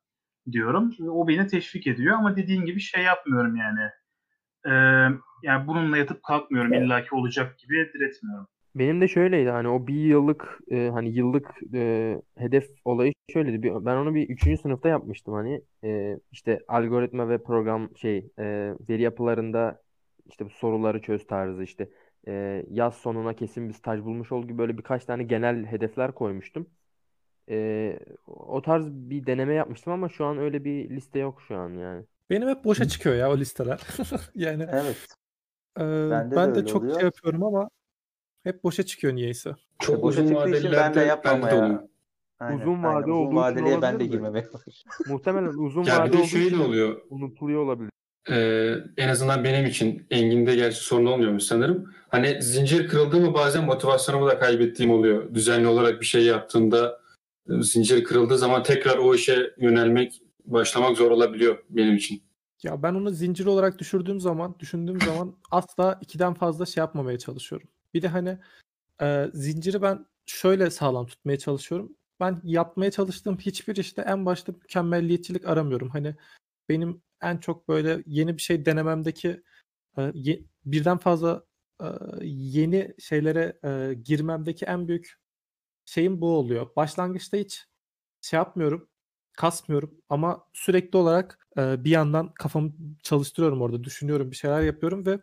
diyorum. 0.53 0.91
O 1.09 1.29
beni 1.29 1.47
teşvik 1.47 1.87
ediyor 1.87 2.17
ama 2.17 2.37
dediğin 2.37 2.65
gibi 2.65 2.81
şey 2.81 3.03
yapmıyorum 3.03 3.57
yani. 3.57 3.91
E, 4.67 4.73
yani 5.43 5.67
bununla 5.67 5.97
yatıp 5.97 6.23
kalkmıyorum 6.23 6.73
illaki 6.73 7.15
olacak 7.15 7.59
gibi 7.59 7.91
diretmiyorum. 7.95 8.49
Benim 8.75 9.01
de 9.01 9.09
şöyleydi 9.09 9.51
hani 9.51 9.69
o 9.69 9.87
bir 9.87 9.95
yıllık 9.95 10.59
e, 10.71 10.89
hani 10.93 11.09
yıllık 11.11 11.51
e, 11.75 12.17
hedef 12.37 12.71
olayı 12.85 13.13
şöyleydi. 13.33 13.63
Bir, 13.63 13.71
ben 13.85 13.97
onu 13.97 14.15
bir 14.15 14.29
üçüncü 14.29 14.63
sınıfta 14.63 14.89
yapmıştım 14.89 15.35
hani 15.35 15.63
e, 15.85 16.19
işte 16.33 16.61
algoritma 16.69 17.29
ve 17.29 17.43
program 17.43 17.97
şey 17.97 18.19
e, 18.39 18.75
veri 18.89 19.03
yapılarında 19.03 19.83
işte 20.27 20.45
bu 20.45 20.51
soruları 20.51 21.03
çöz 21.03 21.27
tarzı 21.27 21.63
işte 21.63 21.89
e, 22.29 22.65
yaz 22.71 22.95
sonuna 22.95 23.35
kesin 23.35 23.69
bir 23.69 23.75
staj 23.75 24.01
bulmuş 24.01 24.33
ol 24.33 24.43
gibi 24.43 24.59
böyle 24.59 24.79
birkaç 24.79 25.05
tane 25.05 25.23
genel 25.23 25.67
hedefler 25.67 26.13
koymuştum. 26.13 26.67
Ee, 27.51 27.99
o 28.27 28.63
tarz 28.63 28.87
bir 28.91 29.27
deneme 29.27 29.55
yapmıştım 29.55 29.93
ama 29.93 30.09
şu 30.09 30.25
an 30.25 30.39
öyle 30.39 30.65
bir 30.65 30.91
liste 30.91 31.19
yok 31.19 31.43
şu 31.49 31.57
an 31.57 31.71
yani. 31.71 32.05
Benim 32.31 32.49
hep 32.49 32.65
boşa 32.65 32.89
çıkıyor 32.89 33.15
ya 33.17 33.31
o 33.31 33.39
listeler. 33.39 33.81
yani 34.35 34.67
Evet. 34.73 34.97
e, 35.79 35.83
Bende 36.11 36.37
de 36.37 36.37
ben 36.37 36.55
de 36.55 36.59
öyle 36.59 36.67
çok 36.67 36.83
oluyor. 36.83 36.95
şey 36.95 37.05
yapıyorum 37.05 37.43
ama 37.45 37.71
hep 38.45 38.65
boşa 38.65 38.83
çıkıyor 38.83 39.15
niyeyse. 39.15 39.51
Çok 39.79 40.03
boşa 40.03 40.23
uzun 40.23 40.33
için 40.35 40.37
ben 40.37 40.53
de 40.53 40.57
vadelilerde 40.57 41.01
yapmam 41.01 41.43
bende 41.43 41.57
de. 41.57 41.91
Aynen, 42.41 42.59
Uzun 42.61 42.73
aynen. 42.83 42.85
vade 42.85 43.05
Uzun 43.05 43.13
olduğu 43.13 43.27
için 43.31 43.37
vadeliye 43.37 43.83
ben 43.83 44.01
de 44.01 44.07
girmemek 44.07 44.47
Muhtemelen 45.07 45.49
uzun 45.49 45.85
Ya 45.85 45.99
vade 46.01 46.13
de 46.13 46.17
olduğu 46.17 46.27
şöyle 46.27 46.47
için 46.47 46.59
oluyor. 46.59 47.01
unutuluyor 47.11 47.65
olabilir. 47.65 47.91
Ee, 48.31 48.75
en 48.97 49.09
azından 49.09 49.45
benim 49.45 49.67
için 49.67 50.07
Engin'de 50.11 50.57
gerçi 50.57 50.77
sorun 50.77 51.07
olmuyormuş 51.07 51.43
sanırım. 51.43 51.95
Hani 52.09 52.43
zincir 52.43 52.89
kırıldı 52.89 53.21
mı 53.21 53.35
bazen 53.35 53.65
motivasyonumu 53.65 54.27
da 54.27 54.39
kaybettiğim 54.39 54.93
oluyor. 54.93 55.35
Düzenli 55.35 55.67
olarak 55.67 56.01
bir 56.01 56.07
şey 56.07 56.25
yaptığında 56.25 57.01
e, 57.51 57.63
zincir 57.63 58.05
kırıldığı 58.05 58.39
zaman 58.39 58.63
tekrar 58.63 58.99
o 58.99 59.15
işe 59.15 59.55
yönelmek, 59.59 60.23
başlamak 60.45 60.97
zor 60.97 61.11
olabiliyor 61.11 61.59
benim 61.71 61.97
için. 61.97 62.23
Ya 62.63 62.83
ben 62.83 62.95
onu 62.95 63.11
zincir 63.11 63.47
olarak 63.47 63.79
düşürdüğüm 63.79 64.21
zaman, 64.21 64.55
düşündüğüm 64.59 65.01
zaman 65.01 65.37
asla 65.51 65.99
ikiden 66.03 66.35
fazla 66.35 66.67
şey 66.67 66.81
yapmamaya 66.81 67.19
çalışıyorum. 67.19 67.69
Bir 67.95 68.03
de 68.03 68.09
hani 68.09 68.39
e, 69.03 69.31
zinciri 69.35 69.83
ben 69.83 70.07
şöyle 70.27 70.71
sağlam 70.71 71.07
tutmaya 71.07 71.39
çalışıyorum. 71.39 71.97
Ben 72.21 72.41
yapmaya 72.45 72.91
çalıştığım 72.91 73.39
hiçbir 73.39 73.77
işte 73.77 74.03
en 74.03 74.27
başta 74.27 74.53
mükemmelliyetçilik 74.53 75.49
aramıyorum. 75.49 75.91
Hani 75.91 76.17
benim 76.69 77.03
en 77.23 77.39
çok 77.39 77.69
böyle 77.69 78.03
yeni 78.07 78.37
bir 78.37 78.43
şey 78.43 78.67
denememdeki 78.67 79.43
e, 79.99 80.13
ye- 80.15 80.45
birden 80.67 80.99
fazla 80.99 81.45
e, 81.83 81.87
yeni 82.25 82.95
şeylere 82.99 83.59
e, 83.65 83.95
girmemdeki 83.95 84.65
en 84.67 84.89
büyük 84.89 85.21
şeyim 85.87 86.21
bu 86.21 86.37
oluyor. 86.37 86.69
Başlangıçta 86.77 87.37
hiç 87.37 87.67
şey 88.23 88.39
yapmıyorum, 88.39 88.89
kasmıyorum 89.33 90.03
ama 90.09 90.47
sürekli 90.55 90.97
olarak 90.99 91.49
e, 91.59 91.85
bir 91.85 91.91
yandan 91.91 92.35
kafamı 92.35 92.73
çalıştırıyorum 93.03 93.63
orada, 93.63 93.85
düşünüyorum, 93.85 94.31
bir 94.31 94.37
şeyler 94.37 94.63
yapıyorum 94.63 95.07
ve 95.07 95.21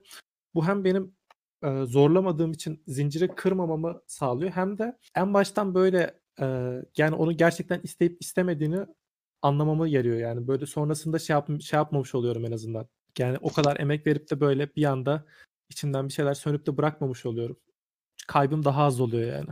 bu 0.55 0.67
hem 0.67 0.85
benim 0.85 1.16
e, 1.63 1.85
zorlamadığım 1.85 2.51
için 2.51 2.83
zinciri 2.87 3.27
kırmamamı 3.27 4.01
sağlıyor 4.07 4.51
hem 4.51 4.77
de 4.77 4.97
en 5.15 5.33
baştan 5.33 5.75
böyle 5.75 6.19
e, 6.41 6.45
yani 6.97 7.15
onu 7.15 7.37
gerçekten 7.37 7.81
isteyip 7.83 8.17
istemediğini 8.21 8.85
anlamamı 9.41 9.89
yarıyor 9.89 10.17
yani 10.17 10.47
böyle 10.47 10.65
sonrasında 10.65 11.19
şey, 11.19 11.33
yap, 11.33 11.49
şey 11.61 11.77
yapmamış 11.77 12.15
oluyorum 12.15 12.45
en 12.45 12.51
azından. 12.51 12.87
Yani 13.17 13.37
o 13.41 13.53
kadar 13.53 13.79
emek 13.79 14.07
verip 14.07 14.31
de 14.31 14.39
böyle 14.39 14.75
bir 14.75 14.85
anda 14.85 15.25
içimden 15.69 16.07
bir 16.07 16.13
şeyler 16.13 16.33
sönüp 16.33 16.67
de 16.67 16.77
bırakmamış 16.77 17.25
oluyorum. 17.25 17.57
Kaybım 18.27 18.65
daha 18.65 18.83
az 18.83 19.01
oluyor 19.01 19.33
yani. 19.33 19.49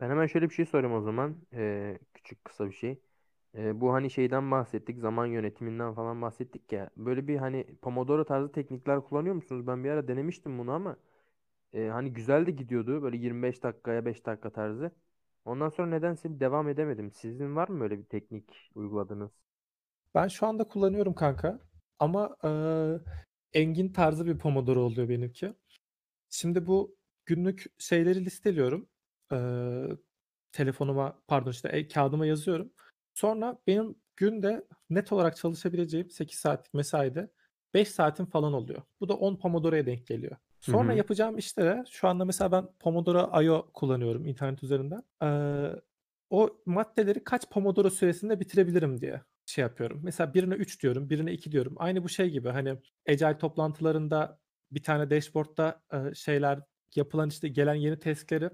Ben 0.00 0.10
hemen 0.10 0.26
şöyle 0.26 0.48
bir 0.48 0.54
şey 0.54 0.66
sorayım 0.66 0.96
o 0.96 1.00
zaman. 1.00 1.36
Ee, 1.52 1.98
küçük 2.14 2.44
kısa 2.44 2.66
bir 2.66 2.72
şey. 2.72 3.00
Ee, 3.56 3.80
bu 3.80 3.92
hani 3.92 4.10
şeyden 4.10 4.50
bahsettik, 4.50 4.98
zaman 4.98 5.26
yönetiminden 5.26 5.94
falan 5.94 6.22
bahsettik 6.22 6.72
ya. 6.72 6.90
Böyle 6.96 7.28
bir 7.28 7.36
hani 7.36 7.66
Pomodoro 7.82 8.24
tarzı 8.24 8.52
teknikler 8.52 9.00
kullanıyor 9.00 9.34
musunuz? 9.34 9.66
Ben 9.66 9.84
bir 9.84 9.90
ara 9.90 10.08
denemiştim 10.08 10.58
bunu 10.58 10.72
ama 10.72 10.96
e, 11.72 11.86
hani 11.88 12.12
güzel 12.12 12.46
de 12.46 12.50
gidiyordu. 12.50 13.02
Böyle 13.02 13.16
25 13.16 13.62
dakikaya 13.62 14.04
5 14.04 14.26
dakika 14.26 14.50
tarzı. 14.50 14.90
Ondan 15.44 15.68
sonra 15.68 15.88
nedense 15.88 16.40
devam 16.40 16.68
edemedim. 16.68 17.12
Sizin 17.12 17.56
var 17.56 17.68
mı 17.68 17.80
böyle 17.80 17.98
bir 17.98 18.04
teknik 18.04 18.70
uyguladığınız? 18.74 19.30
Ben 20.14 20.28
şu 20.28 20.46
anda 20.46 20.64
kullanıyorum 20.64 21.14
kanka. 21.14 21.58
Ama 21.98 22.36
eee, 22.44 23.00
Engin 23.52 23.92
tarzı 23.92 24.26
bir 24.26 24.38
Pomodoro 24.38 24.80
oluyor 24.80 25.08
benimki. 25.08 25.54
Şimdi 26.30 26.66
bu 26.66 26.96
günlük 27.26 27.66
şeyleri 27.78 28.24
listeliyorum. 28.24 28.88
Eee, 29.32 29.88
telefonuma 30.52 31.18
pardon 31.28 31.50
işte 31.50 31.68
e, 31.68 31.88
kağıdıma 31.88 32.26
yazıyorum. 32.26 32.72
Sonra 33.14 33.58
benim 33.66 33.96
günde 34.16 34.66
net 34.90 35.12
olarak 35.12 35.36
çalışabileceğim 35.36 36.10
8 36.10 36.38
saatlik 36.38 36.74
mesaide 36.74 37.30
5 37.74 37.88
saatim 37.88 38.26
falan 38.26 38.52
oluyor. 38.52 38.82
Bu 39.00 39.08
da 39.08 39.14
10 39.16 39.36
Pomodoro'ya 39.36 39.86
denk 39.86 40.06
geliyor. 40.06 40.36
Sonra 40.60 40.92
hı. 40.92 40.96
yapacağım 40.96 41.38
işlere 41.38 41.84
şu 41.90 42.08
anda 42.08 42.24
mesela 42.24 42.52
ben 42.52 42.68
Pomodoro 42.80 43.42
IO 43.42 43.70
kullanıyorum 43.74 44.26
internet 44.26 44.62
üzerinden. 44.62 45.02
Eee, 45.22 45.80
o 46.30 46.60
maddeleri 46.66 47.24
kaç 47.24 47.50
Pomodoro 47.50 47.90
süresinde 47.90 48.40
bitirebilirim 48.40 49.00
diye 49.00 49.22
şey 49.46 49.62
yapıyorum. 49.62 50.00
Mesela 50.04 50.34
birine 50.34 50.54
3 50.54 50.82
diyorum, 50.82 51.10
birine 51.10 51.32
2 51.32 51.52
diyorum. 51.52 51.74
Aynı 51.78 52.04
bu 52.04 52.08
şey 52.08 52.30
gibi 52.30 52.48
hani 52.48 52.76
Agile 53.08 53.38
toplantılarında 53.38 54.40
bir 54.72 54.82
tane 54.82 55.10
dashboard'da 55.10 55.82
e, 55.92 56.14
şeyler 56.14 56.60
yapılan 56.96 57.28
işte 57.28 57.48
gelen 57.48 57.74
yeni 57.74 57.98
task'leri 57.98 58.50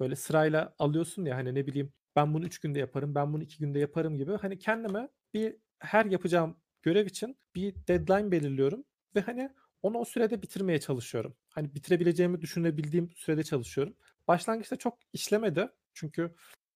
böyle 0.00 0.16
sırayla 0.16 0.74
alıyorsun 0.78 1.24
ya 1.24 1.36
hani 1.36 1.54
ne 1.54 1.66
bileyim 1.66 1.92
ben 2.16 2.34
bunu 2.34 2.44
3 2.46 2.58
günde 2.58 2.78
yaparım, 2.78 3.14
ben 3.14 3.32
bunu 3.32 3.42
2 3.42 3.58
günde 3.58 3.78
yaparım 3.78 4.16
gibi. 4.18 4.32
Hani 4.32 4.58
kendime 4.58 5.08
bir 5.34 5.56
her 5.78 6.04
yapacağım 6.06 6.56
görev 6.82 7.06
için 7.06 7.36
bir 7.54 7.74
deadline 7.88 8.30
belirliyorum 8.30 8.84
ve 9.14 9.20
hani 9.20 9.50
onu 9.86 9.98
o 9.98 10.04
sürede 10.04 10.42
bitirmeye 10.42 10.80
çalışıyorum. 10.80 11.36
Hani 11.54 11.74
bitirebileceğimi 11.74 12.40
düşünebildiğim 12.40 13.10
sürede 13.16 13.42
çalışıyorum. 13.44 13.94
Başlangıçta 14.28 14.76
çok 14.76 14.98
işlemedi. 15.12 15.68
Çünkü 15.94 16.34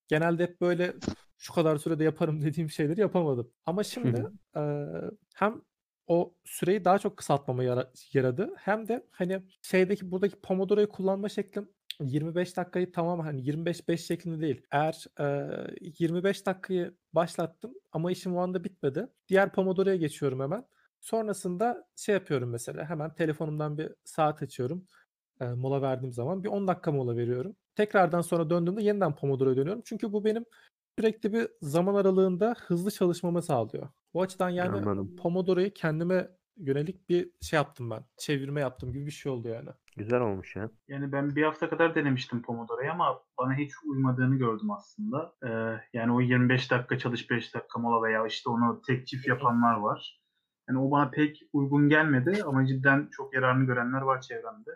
genelde 0.09 0.43
hep 0.43 0.61
böyle 0.61 0.95
şu 1.39 1.53
kadar 1.53 1.77
sürede 1.77 2.05
yaparım 2.05 2.41
dediğim 2.45 2.71
şeyleri 2.71 3.01
yapamadım. 3.01 3.53
Ama 3.67 3.85
şimdi 3.85 4.17
eee, 4.57 4.87
hem 5.35 5.63
o 6.07 6.35
süreyi 6.45 6.85
daha 6.85 6.99
çok 6.99 7.17
kısaltmama 7.17 7.65
yara- 7.65 7.93
yaradı 8.13 8.55
hem 8.59 8.89
de 8.89 9.07
hani 9.11 9.43
şeydeki 9.63 10.11
buradaki 10.11 10.41
Pomodoro'yu 10.41 10.89
kullanma 10.89 11.29
şeklim 11.29 11.69
25 12.01 12.57
dakikayı 12.57 12.93
tamam 12.93 13.21
hani 13.21 13.43
25-5 13.47 14.07
şeklinde 14.07 14.41
değil. 14.41 14.63
Eğer 14.73 15.05
eee, 15.21 15.75
25 15.99 16.47
dakikayı 16.47 16.95
başlattım 17.13 17.75
ama 17.93 18.13
işim 18.13 18.37
o 18.37 18.41
anda 18.41 18.65
bitmedi. 18.65 19.07
Diğer 19.29 19.53
Pomodoro'ya 19.53 19.97
geçiyorum 19.97 20.41
hemen. 20.41 20.65
Sonrasında 21.01 21.87
şey 21.97 22.15
yapıyorum 22.15 22.51
mesela 22.51 22.85
hemen 22.85 23.15
telefonumdan 23.15 23.79
bir 23.79 23.93
saat 24.05 24.43
açıyorum. 24.43 24.87
Eee, 25.41 25.55
mola 25.55 25.83
verdiğim 25.83 26.13
zaman 26.13 26.45
bir 26.45 26.49
10 26.49 26.69
dakika 26.69 26.93
mola 26.93 27.17
veriyorum. 27.17 27.57
Tekrardan 27.75 28.21
sonra 28.21 28.51
döndüğümde 28.51 28.83
yeniden 28.83 29.15
Pomodoro'ya 29.15 29.57
dönüyorum. 29.57 29.83
Çünkü 29.85 30.13
bu 30.13 30.25
benim 30.25 30.45
sürekli 30.99 31.33
bir 31.33 31.49
zaman 31.63 31.95
aralığında 31.95 32.55
hızlı 32.67 32.91
çalışmamı 32.91 33.43
sağlıyor. 33.43 33.89
Bu 34.15 34.23
açıdan 34.23 34.51
yani 34.51 34.77
Anladım. 34.77 35.17
Pomodoro'yu 35.17 35.73
kendime 35.75 36.29
yönelik 36.57 37.09
bir 37.09 37.31
şey 37.41 37.57
yaptım 37.57 37.91
ben. 37.91 38.05
Çevirme 38.17 38.61
yaptım 38.61 38.93
gibi 38.93 39.07
bir 39.07 39.11
şey 39.11 39.33
oldu 39.33 39.49
yani. 39.49 39.69
Güzel 39.97 40.21
olmuş 40.21 40.57
ya. 40.57 40.71
Yani 40.89 41.13
ben 41.13 41.37
bir 41.37 41.43
hafta 41.43 41.71
kadar 41.71 41.95
denemiştim 41.95 42.43
Pomodoro'yu 42.43 42.91
ama 42.91 43.23
bana 43.39 43.55
hiç 43.55 43.73
uymadığını 43.85 44.37
gördüm 44.37 44.71
aslında. 44.71 45.35
Ee, 45.45 45.81
yani 45.93 46.13
o 46.13 46.21
25 46.21 46.71
dakika 46.71 46.99
çalış 46.99 47.31
5 47.31 47.55
dakika 47.55 47.79
mola 47.79 48.03
veya 48.03 48.27
işte 48.27 48.51
onu 48.51 48.83
tek 48.87 49.07
çift 49.07 49.29
yapanlar 49.29 49.77
var. 49.77 50.20
Yani 50.71 50.79
o 50.79 50.91
bana 50.91 51.11
pek 51.11 51.43
uygun 51.53 51.89
gelmedi 51.89 52.43
ama 52.47 52.67
cidden 52.67 53.09
çok 53.11 53.35
yararını 53.35 53.67
görenler 53.67 54.01
var 54.01 54.21
çevremde. 54.21 54.71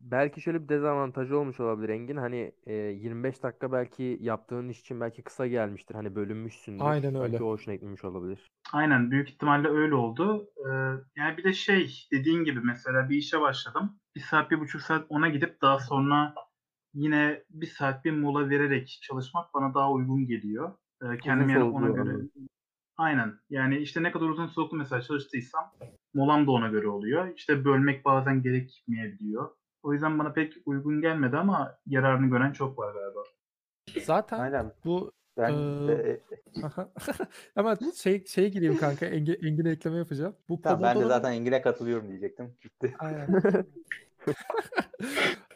Belki 0.00 0.40
şöyle 0.40 0.62
bir 0.62 0.68
dezavantajı 0.68 1.38
olmuş 1.38 1.60
olabilir 1.60 1.88
Engin. 1.88 2.16
Hani 2.16 2.52
e, 2.66 2.74
25 2.74 3.42
dakika 3.42 3.72
belki 3.72 4.18
yaptığın 4.20 4.68
iş 4.68 4.80
için 4.80 5.00
belki 5.00 5.22
kısa 5.22 5.46
gelmiştir. 5.46 5.94
Hani 5.94 6.14
bölünmüşsündür. 6.14 6.84
Aynen 6.84 7.14
öyle. 7.14 7.32
Belki 7.32 7.44
o 7.44 7.48
hoşuna 7.48 7.74
gitmemiş 7.74 8.04
olabilir. 8.04 8.50
Aynen 8.72 9.10
büyük 9.10 9.30
ihtimalle 9.30 9.68
öyle 9.68 9.94
oldu. 9.94 10.48
Ee, 10.56 10.70
yani 11.16 11.36
bir 11.36 11.44
de 11.44 11.52
şey 11.52 12.06
dediğin 12.12 12.44
gibi 12.44 12.60
mesela 12.60 13.08
bir 13.08 13.16
işe 13.16 13.40
başladım. 13.40 13.98
Bir 14.14 14.20
saat 14.20 14.50
bir 14.50 14.60
buçuk 14.60 14.82
saat 14.82 15.06
ona 15.08 15.28
gidip 15.28 15.62
daha 15.62 15.78
sonra 15.78 16.34
yine 16.94 17.42
bir 17.50 17.66
saat 17.66 18.04
bir 18.04 18.10
mola 18.10 18.50
vererek 18.50 18.98
çalışmak 19.02 19.54
bana 19.54 19.74
daha 19.74 19.92
uygun 19.92 20.26
geliyor. 20.26 20.72
Ee, 21.02 21.18
kendim 21.18 21.48
yani 21.48 21.64
ona 21.64 21.86
göre. 21.86 22.00
anladım. 22.00 22.30
Aynen. 22.96 23.38
Yani 23.50 23.78
işte 23.78 24.02
ne 24.02 24.12
kadar 24.12 24.28
uzun 24.28 24.46
soluklu 24.46 24.76
mesela 24.76 25.02
çalıştıysam 25.02 25.72
molam 26.14 26.46
da 26.46 26.50
ona 26.50 26.68
göre 26.68 26.88
oluyor. 26.88 27.34
İşte 27.36 27.64
bölmek 27.64 28.04
bazen 28.04 28.42
gerekmeyebiliyor. 28.42 29.50
O 29.82 29.92
yüzden 29.92 30.18
bana 30.18 30.32
pek 30.32 30.54
uygun 30.66 31.00
gelmedi 31.00 31.36
ama 31.36 31.78
yararını 31.86 32.30
gören 32.30 32.52
çok 32.52 32.78
var 32.78 32.94
galiba. 32.94 33.20
Zaten 34.04 34.38
Aynen. 34.38 34.72
bu 34.84 35.12
Ben 35.36 35.52
Ee. 35.88 36.20
Hemen 37.54 37.76
şey 37.94 38.24
şeye 38.24 38.48
gireyim 38.48 38.78
kanka. 38.78 39.06
Engin, 39.06 39.38
Engin'e 39.42 39.70
ekleme 39.70 39.96
yapacağım. 39.96 40.36
Bu 40.48 40.60
tamam, 40.60 40.82
ben 40.82 41.00
de 41.00 41.04
zaten 41.04 41.32
Engin'e 41.32 41.62
katılıyorum 41.62 42.08
diyecektim. 42.08 42.56
Gitti. 42.62 42.94
Aynen. 42.98 43.28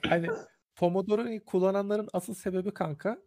hani 0.09 0.29
Pomodoro'yu 0.77 1.45
kullananların 1.45 2.09
asıl 2.13 2.35
sebebi 2.35 2.75
kanka 2.75 3.19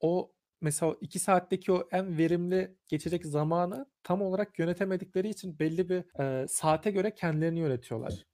o 0.00 0.32
mesela 0.66 0.92
o 0.92 0.98
iki 1.00 1.18
saatteki 1.18 1.72
o 1.72 1.88
en 1.92 2.18
verimli 2.18 2.76
geçecek 2.88 3.26
zamanı 3.26 3.86
tam 4.02 4.22
olarak 4.22 4.58
yönetemedikleri 4.58 5.28
için 5.28 5.58
belli 5.58 5.88
bir 5.88 6.20
e, 6.20 6.48
saate 6.48 6.90
göre 6.90 7.14
kendilerini 7.14 7.58
yönetiyorlar. 7.58 8.26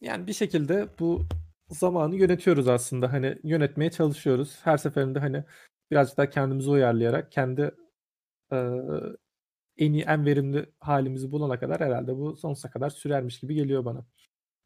Yani 0.00 0.26
bir 0.26 0.32
şekilde 0.32 0.88
bu 1.00 1.22
zamanı 1.68 2.16
yönetiyoruz 2.16 2.68
aslında. 2.68 3.12
Hani 3.12 3.38
yönetmeye 3.44 3.90
çalışıyoruz. 3.90 4.58
Her 4.62 4.76
seferinde 4.76 5.18
hani 5.18 5.44
birazcık 5.90 6.18
daha 6.18 6.30
kendimizi 6.30 6.70
uyarlayarak 6.70 7.32
kendi 7.32 7.70
e, 8.52 8.56
en 9.78 9.92
iyi 9.92 10.02
en 10.02 10.26
verimli 10.26 10.66
halimizi 10.80 11.32
bulana 11.32 11.58
kadar 11.60 11.80
herhalde 11.80 12.16
bu 12.16 12.36
sonsuza 12.36 12.70
kadar 12.70 12.90
sürermiş 12.90 13.40
gibi 13.40 13.54
geliyor 13.54 13.84
bana. 13.84 14.06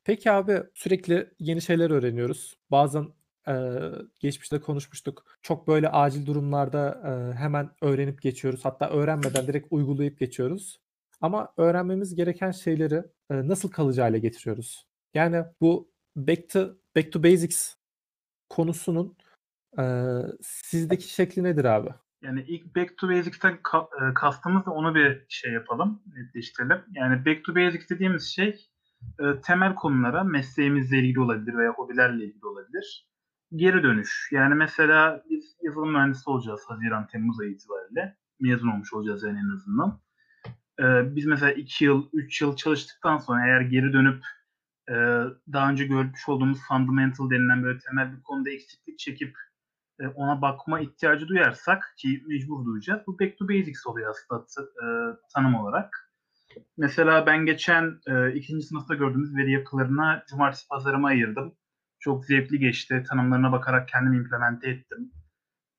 Peki 0.05 0.31
abi 0.31 0.63
sürekli 0.75 1.31
yeni 1.39 1.63
şeyler 1.63 1.91
öğreniyoruz. 1.91 2.59
Bazen 2.71 3.07
eee, 3.49 3.93
geçmişte 4.21 4.61
konuşmuştuk. 4.61 5.25
Çok 5.43 5.69
böyle 5.69 5.89
acil 5.89 6.27
durumlarda, 6.27 7.01
eee, 7.05 7.37
hemen 7.39 7.71
öğrenip 7.83 8.23
geçiyoruz. 8.23 8.65
Hatta 8.65 8.91
öğrenmeden 8.91 9.47
direkt 9.47 9.67
uygulayıp 9.71 10.19
geçiyoruz. 10.19 10.81
Ama 11.21 11.53
öğrenmemiz 11.57 12.15
gereken 12.15 12.51
şeyleri, 12.51 12.95
eee, 13.31 13.49
nasıl 13.49 13.71
kalıcı 13.71 14.01
hâle 14.01 14.19
getiriyoruz? 14.19 14.87
Yani 15.15 15.45
bu 15.61 15.91
back 16.17 16.51
to 16.51 16.69
back 16.97 17.13
to 17.13 17.23
basics 17.23 17.75
konusunun, 18.51 19.17
eee, 19.79 20.23
sizdeki 20.43 21.15
şekli 21.15 21.43
nedir 21.43 21.65
abi? 21.65 21.91
Yani 22.23 22.45
ilk 22.49 22.77
back 22.77 22.99
to 22.99 23.09
basics'ten 23.09 23.59
ka 23.63 23.89
kastımız 24.15 24.67
da 24.67 24.71
onu 24.71 24.95
bir 24.95 25.27
şey 25.29 25.53
yapalım, 25.53 26.03
netleştirelim. 26.17 26.79
Yani 26.95 27.27
back 27.27 27.45
to 27.45 27.57
basics 27.57 27.91
dediğimiz 27.91 28.25
şey, 28.25 28.69
eee, 29.21 29.41
temel 29.45 29.75
konulara 29.75 30.25
mesleğimizle 30.25 30.99
ilgili 30.99 31.21
olabilir 31.21 31.57
veya 31.59 31.71
hobilerle 31.71 32.25
ilgili 32.25 32.47
olabilir. 32.47 33.07
Geri 33.57 33.83
dönüş. 33.83 34.29
Yani 34.33 34.55
mesela 34.55 35.23
biz 35.31 35.57
yazılım 35.63 35.93
mühendisi 35.93 36.31
olacağız 36.31 36.61
haziran, 36.69 37.07
temmuz 37.07 37.41
ayı 37.41 37.51
itibariyle. 37.51 38.17
Mezun 38.41 38.69
olmuş 38.69 38.93
olacağız 38.93 39.23
yani 39.23 39.39
en 39.39 39.55
azından. 39.55 40.01
Eee, 40.81 41.03
biz 41.17 41.27
mesela 41.27 41.53
2 41.53 41.85
yıl, 41.85 42.09
3 42.13 42.43
yıl 42.43 42.57
çalıştıktan 42.57 43.19
sonra 43.19 43.47
eğer 43.49 43.61
geri 43.63 43.93
dönüp, 43.93 44.25
eee, 44.91 45.25
daha 45.55 45.71
önce 45.71 45.87
görmüş 45.87 46.29
olduğumuz 46.29 46.59
fundamental 46.69 47.31
denilen 47.31 47.65
böyle 47.65 47.79
temel 47.79 48.13
bir 48.19 48.23
konuda 48.23 48.51
eksiklik 48.51 48.99
çekip, 48.99 49.37
eee, 50.01 50.09
ona 50.17 50.43
bakma 50.43 50.81
ihtiyacı 50.81 51.29
duyarsak 51.29 51.95
ki 51.99 52.25
mecbur 52.29 52.67
duyacağız. 52.67 53.03
Bu 53.07 53.21
back 53.21 53.39
to 53.39 53.49
basics 53.49 53.87
oluyor 53.87 54.11
aslında 54.11 54.47
eee, 54.83 55.17
tanım 55.35 55.55
olarak. 55.55 56.11
Mesela 56.79 57.27
ben 57.27 57.47
geçen, 57.47 58.01
eee, 58.09 58.33
2. 58.37 58.67
sınıfta 58.67 58.95
gördüğümüz 58.97 59.37
veri 59.37 59.53
yapılarına 59.53 60.25
cumartesi 60.31 60.69
pazarımı 60.69 61.09
ayırdım. 61.09 61.55
Çok 62.05 62.25
zevkli 62.27 62.59
geçti. 62.59 63.05
Tanımlarına 63.09 63.53
bakarak 63.53 63.89
kendim 63.89 64.13
implemente 64.13 64.71
ettim. 64.71 65.13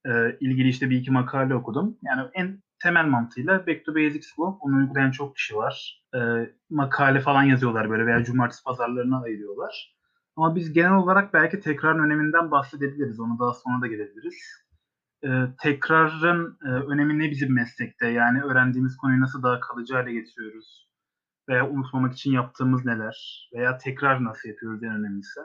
Eee, 0.07 0.37
ilgili 0.41 0.67
işte 0.69 0.91
bir 0.91 0.97
iki 0.97 1.11
makale 1.11 1.55
okudum. 1.55 1.97
Yani 2.03 2.29
en 2.35 2.63
temel 2.83 3.05
mantığıyla 3.05 3.67
back 3.67 3.85
to 3.85 3.95
basics 3.95 4.27
bu. 4.37 4.59
Bunu 4.63 4.77
uygulayan 4.77 5.11
çok 5.11 5.35
kişi 5.35 5.55
var. 5.57 6.03
Eee, 6.15 6.53
makale 6.69 7.21
falan 7.21 7.43
yazıyorlar 7.43 7.89
böyle 7.89 8.05
veya 8.07 8.23
cumartesi 8.23 8.63
pazarlarına 8.63 9.21
ayırıyorlar. 9.23 9.95
Ama 10.37 10.55
biz 10.55 10.73
genel 10.73 10.93
olarak 10.93 11.33
belki 11.33 11.59
tekrarın 11.61 12.05
öneminden 12.05 12.51
bahsedebiliriz. 12.51 13.19
Ona 13.19 13.39
daha 13.39 13.53
sonra 13.53 13.81
da 13.81 13.87
gelebiliriz. 13.87 14.35
Eee, 15.23 15.47
tekrarın, 15.61 16.57
eee, 16.65 16.71
önemi 16.71 17.19
ne 17.19 17.31
bizim 17.31 17.55
meslekte? 17.55 18.07
Yani 18.07 18.43
öğrendiğimiz 18.43 18.97
konuyu 18.97 19.21
nasıl 19.21 19.43
daha 19.43 19.59
kalıcı 19.59 19.93
hâle 19.95 20.13
getiriyoruz? 20.13 20.89
Veya 21.49 21.69
unutmamak 21.69 22.13
için 22.13 22.31
yaptığımız 22.33 22.85
neler? 22.85 23.49
Veya 23.55 23.77
tekrar 23.77 24.23
nasıl 24.25 24.49
yapıyoruz 24.49 24.83
en 24.83 24.91
önemlisi? 24.91 25.41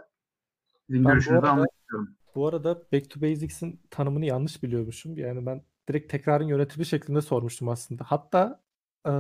Sizin 0.91 1.05
Ben 1.05 1.13
görüşünüzü 1.13 1.39
arada 1.39 1.53
almak 1.53 1.69
istiyorum. 1.81 2.17
bu 2.35 2.47
arada 2.47 2.83
back 2.93 3.11
to 3.11 3.21
basics'in 3.21 3.81
tanımını 3.91 4.25
yanlış 4.27 4.63
biliyormuşum. 4.63 5.17
Yani 5.17 5.47
ben 5.47 5.63
direkt 5.89 6.13
tekrarın 6.13 6.47
yönetimi 6.47 6.87
şeklinde 6.87 7.21
sormuştum 7.21 7.69
aslında. 7.69 8.05
Hatta, 8.07 8.63
eee, 9.07 9.13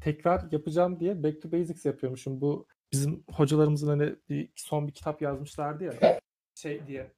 tekrar 0.00 0.52
yapacağım 0.52 1.00
diye 1.00 1.22
back 1.22 1.42
to 1.42 1.52
basics 1.52 1.84
yapıyormuşum. 1.86 2.40
Bu 2.40 2.66
bizim 2.92 3.24
hocalarımızın 3.32 3.88
hani 3.88 4.16
bir 4.28 4.50
son 4.56 4.88
bir 4.88 4.92
kitap 4.92 5.22
yazmışlardı 5.22 5.84
ya, 5.84 6.20
şey 6.54 6.86
diye, 6.86 7.10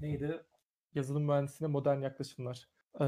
neydi? 0.00 0.40
Yazılım 0.94 1.24
mühendisliğine 1.24 1.72
modern 1.72 2.00
yaklaşımlar. 2.00 2.68
Eee, 3.00 3.06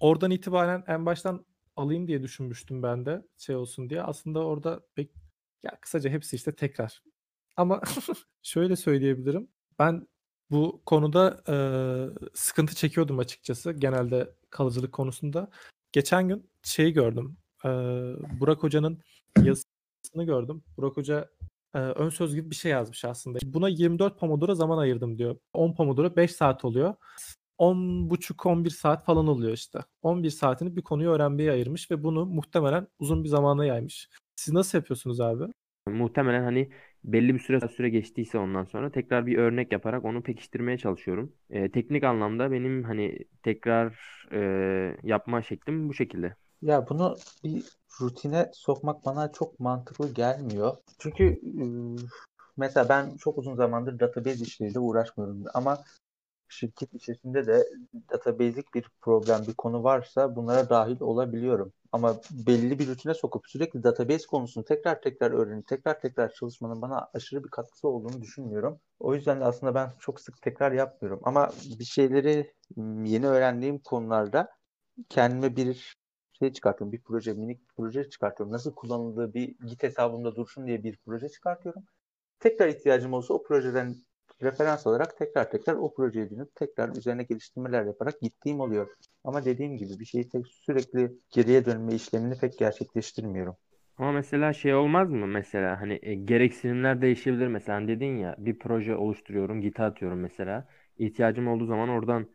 oradan 0.00 0.30
itibaren 0.30 0.84
en 0.86 1.06
baştan 1.06 1.46
alayım 1.76 2.08
diye 2.08 2.22
düşünmüştüm 2.22 2.82
ben 2.82 3.06
de 3.06 3.22
şey 3.36 3.56
olsun 3.56 3.90
diye. 3.90 4.02
Aslında 4.02 4.44
orada 4.46 4.80
bek 4.96 5.10
ya 5.62 5.78
kısaca 5.80 6.10
hepsi 6.10 6.36
işte 6.36 6.52
tekrar. 6.52 7.02
Ama 7.58 7.80
şöyle 8.42 8.76
söyleyebilirim. 8.76 9.48
Ben 9.78 10.08
bu 10.50 10.82
konuda, 10.86 11.42
eee, 11.48 12.28
sıkıntı 12.34 12.74
çekiyordum 12.74 13.18
açıkçası 13.18 13.72
genelde 13.72 14.34
kalıcılık 14.50 14.92
konusunda. 14.92 15.50
Geçen 15.92 16.28
gün 16.28 16.50
şeyi 16.62 16.92
gördüm, 16.92 17.36
eee, 17.64 17.70
Burak 18.40 18.62
Hoca'nın 18.62 18.98
yazısını 19.38 20.24
gördüm. 20.24 20.62
Burak 20.76 20.96
Hoca, 20.96 21.30
eee, 21.74 21.80
ön 21.80 22.08
söz 22.08 22.34
gibi 22.34 22.50
bir 22.50 22.54
şey 22.56 22.72
yazmış 22.72 23.04
aslında. 23.04 23.38
Buna 23.44 23.68
24 23.68 24.18
Pomodoro 24.20 24.54
zaman 24.54 24.78
ayırdım 24.78 25.18
diyor. 25.18 25.36
10 25.52 25.74
Pomodoro 25.74 26.16
5 26.16 26.32
saat 26.32 26.64
oluyor. 26.64 26.94
10,5-11 27.58 28.70
saat 28.70 29.04
falan 29.04 29.26
oluyor 29.26 29.52
işte. 29.52 29.78
11 30.02 30.30
saatini 30.30 30.76
bir 30.76 30.82
konuyu 30.82 31.10
öğrenmeye 31.10 31.52
ayırmış 31.52 31.90
ve 31.90 32.04
bunu 32.04 32.26
muhtemelen 32.26 32.88
uzun 32.98 33.24
bir 33.24 33.28
zamana 33.28 33.64
yaymış. 33.64 34.08
Siz 34.36 34.54
nasıl 34.54 34.78
yapıyorsunuz 34.78 35.20
abi? 35.20 35.44
Muhtemelen 35.88 36.42
hani 36.42 36.70
belli 37.12 37.34
bir 37.34 37.38
süre 37.38 37.68
süre 37.68 37.88
geçtiyse 37.90 38.38
ondan 38.38 38.64
sonra 38.64 38.92
tekrar 38.92 39.26
bir 39.26 39.38
örnek 39.38 39.72
yaparak 39.72 40.04
onu 40.04 40.22
pekiştirmeye 40.22 40.78
çalışıyorum. 40.78 41.32
Eee, 41.50 41.70
teknik 41.70 42.04
anlamda 42.04 42.50
benim 42.52 42.84
hani 42.84 43.18
tekrar 43.42 43.98
eee, 44.32 44.96
yapma 45.02 45.42
şeklim 45.42 45.88
bu 45.88 45.94
şekilde. 45.94 46.36
Ya 46.62 46.88
bunu 46.88 47.16
bir 47.44 47.64
rutine 48.00 48.50
sokmak 48.54 49.04
bana 49.06 49.32
çok 49.32 49.60
mantıklı 49.60 50.12
gelmiyor. 50.14 50.76
Çünkü 50.98 51.40
ıı, 51.60 51.96
mesela 52.56 52.88
ben 52.88 53.16
çok 53.16 53.38
uzun 53.38 53.54
zamandır 53.54 54.00
database 54.00 54.44
işleriyle 54.44 54.78
uğraşmıyorum 54.78 55.44
ama 55.54 55.78
şirket 56.48 56.94
içerisinde 56.94 57.46
de 57.46 57.64
database'lik 58.12 58.74
bir 58.74 58.84
problem, 59.00 59.42
bir 59.48 59.54
konu 59.54 59.84
varsa 59.84 60.36
bunlara 60.36 60.70
dahil 60.70 61.00
olabiliyorum. 61.00 61.72
Ama 61.92 62.20
belli 62.30 62.78
bir 62.78 62.88
rutine 62.88 63.14
sokup 63.14 63.48
sürekli 63.48 63.82
database 63.82 64.26
konusunu 64.26 64.64
tekrar 64.64 65.02
tekrar 65.02 65.30
öğrenip 65.30 65.66
tekrar 65.66 66.00
tekrar 66.00 66.32
çalışmanın 66.32 66.82
bana 66.82 67.08
aşırı 67.14 67.44
bir 67.44 67.50
katkısı 67.50 67.88
olduğunu 67.88 68.22
düşünmüyorum. 68.22 68.80
O 69.00 69.14
yüzden 69.14 69.40
de 69.40 69.44
aslında 69.44 69.74
ben 69.74 69.92
çok 70.00 70.20
sık 70.20 70.42
tekrar 70.42 70.72
yapmıyorum. 70.72 71.20
Ama 71.24 71.50
bir 71.78 71.84
şeyleri 71.84 72.54
yeni 73.04 73.26
öğrendiğim 73.28 73.78
konularda 73.78 74.48
kendime 75.08 75.56
bir 75.56 75.96
şey 76.38 76.52
çıkartıyorum. 76.52 76.92
Bir 76.92 77.02
proje, 77.02 77.32
minik 77.32 77.60
bir 77.60 77.74
proje 77.76 78.10
çıkartıyorum. 78.10 78.52
Nasıl 78.52 78.74
kullanıldığı 78.74 79.34
bir 79.34 79.56
Git 79.66 79.82
hesabımda 79.82 80.36
dursun 80.36 80.66
diye 80.66 80.84
bir 80.84 80.98
proje 81.04 81.28
çıkartıyorum. 81.28 81.84
Tekrar 82.40 82.68
ihtiyacım 82.68 83.12
olsa 83.12 83.34
o 83.34 83.42
projeden 83.42 83.96
referans 84.42 84.86
olarak 84.86 85.16
tekrar 85.18 85.50
tekrar 85.50 85.74
o 85.74 85.94
projeye 85.94 86.30
dönüp 86.30 86.54
tekrar 86.54 86.96
üzerine 86.96 87.22
geliştirmeler 87.22 87.84
yaparak 87.84 88.20
gittiğim 88.20 88.60
oluyor. 88.60 88.88
Ama 89.24 89.44
dediğim 89.44 89.76
gibi 89.76 90.00
bir 90.00 90.04
şeyi 90.04 90.28
tek 90.28 90.46
sürekli 90.46 91.12
geriye 91.30 91.64
dönme 91.64 91.94
işlemini 91.94 92.38
pek 92.38 92.58
gerçekleştirmiyorum. 92.58 93.56
Ama 93.98 94.12
mesela 94.12 94.52
şey 94.52 94.74
olmaz 94.74 95.10
mı 95.10 95.26
mesela 95.26 95.80
hani 95.80 95.98
e, 96.02 96.14
gereksinimler 96.14 97.02
değişebilir 97.02 97.46
mesela 97.46 97.76
Hani 97.76 97.88
dedin 97.88 98.16
ya 98.16 98.36
bir 98.38 98.58
proje 98.58 98.96
oluşturuyorum 98.96 99.60
Git'e 99.60 99.82
atıyorum 99.82 100.20
mesela 100.20 100.68
ihtiyacım 100.98 101.48
olduğu 101.48 101.66
zaman 101.66 101.88
oradan 101.88 102.28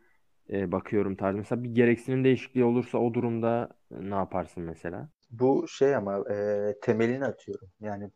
e, 0.50 0.72
bakıyorum 0.72 1.16
tarzı 1.16 1.38
mesela 1.38 1.64
bir 1.64 1.74
gereksinim 1.74 2.24
değişikliği 2.24 2.64
olursa 2.64 2.98
o 2.98 3.14
durumda 3.14 3.68
e, 3.90 4.10
ne 4.10 4.14
yaparsın 4.14 4.62
mesela? 4.62 5.08
Bu 5.30 5.68
şey 5.68 5.96
ama 5.96 6.18
e, 6.30 6.74
temelini 6.82 7.24
atıyorum. 7.24 7.68
Yani 7.80 8.10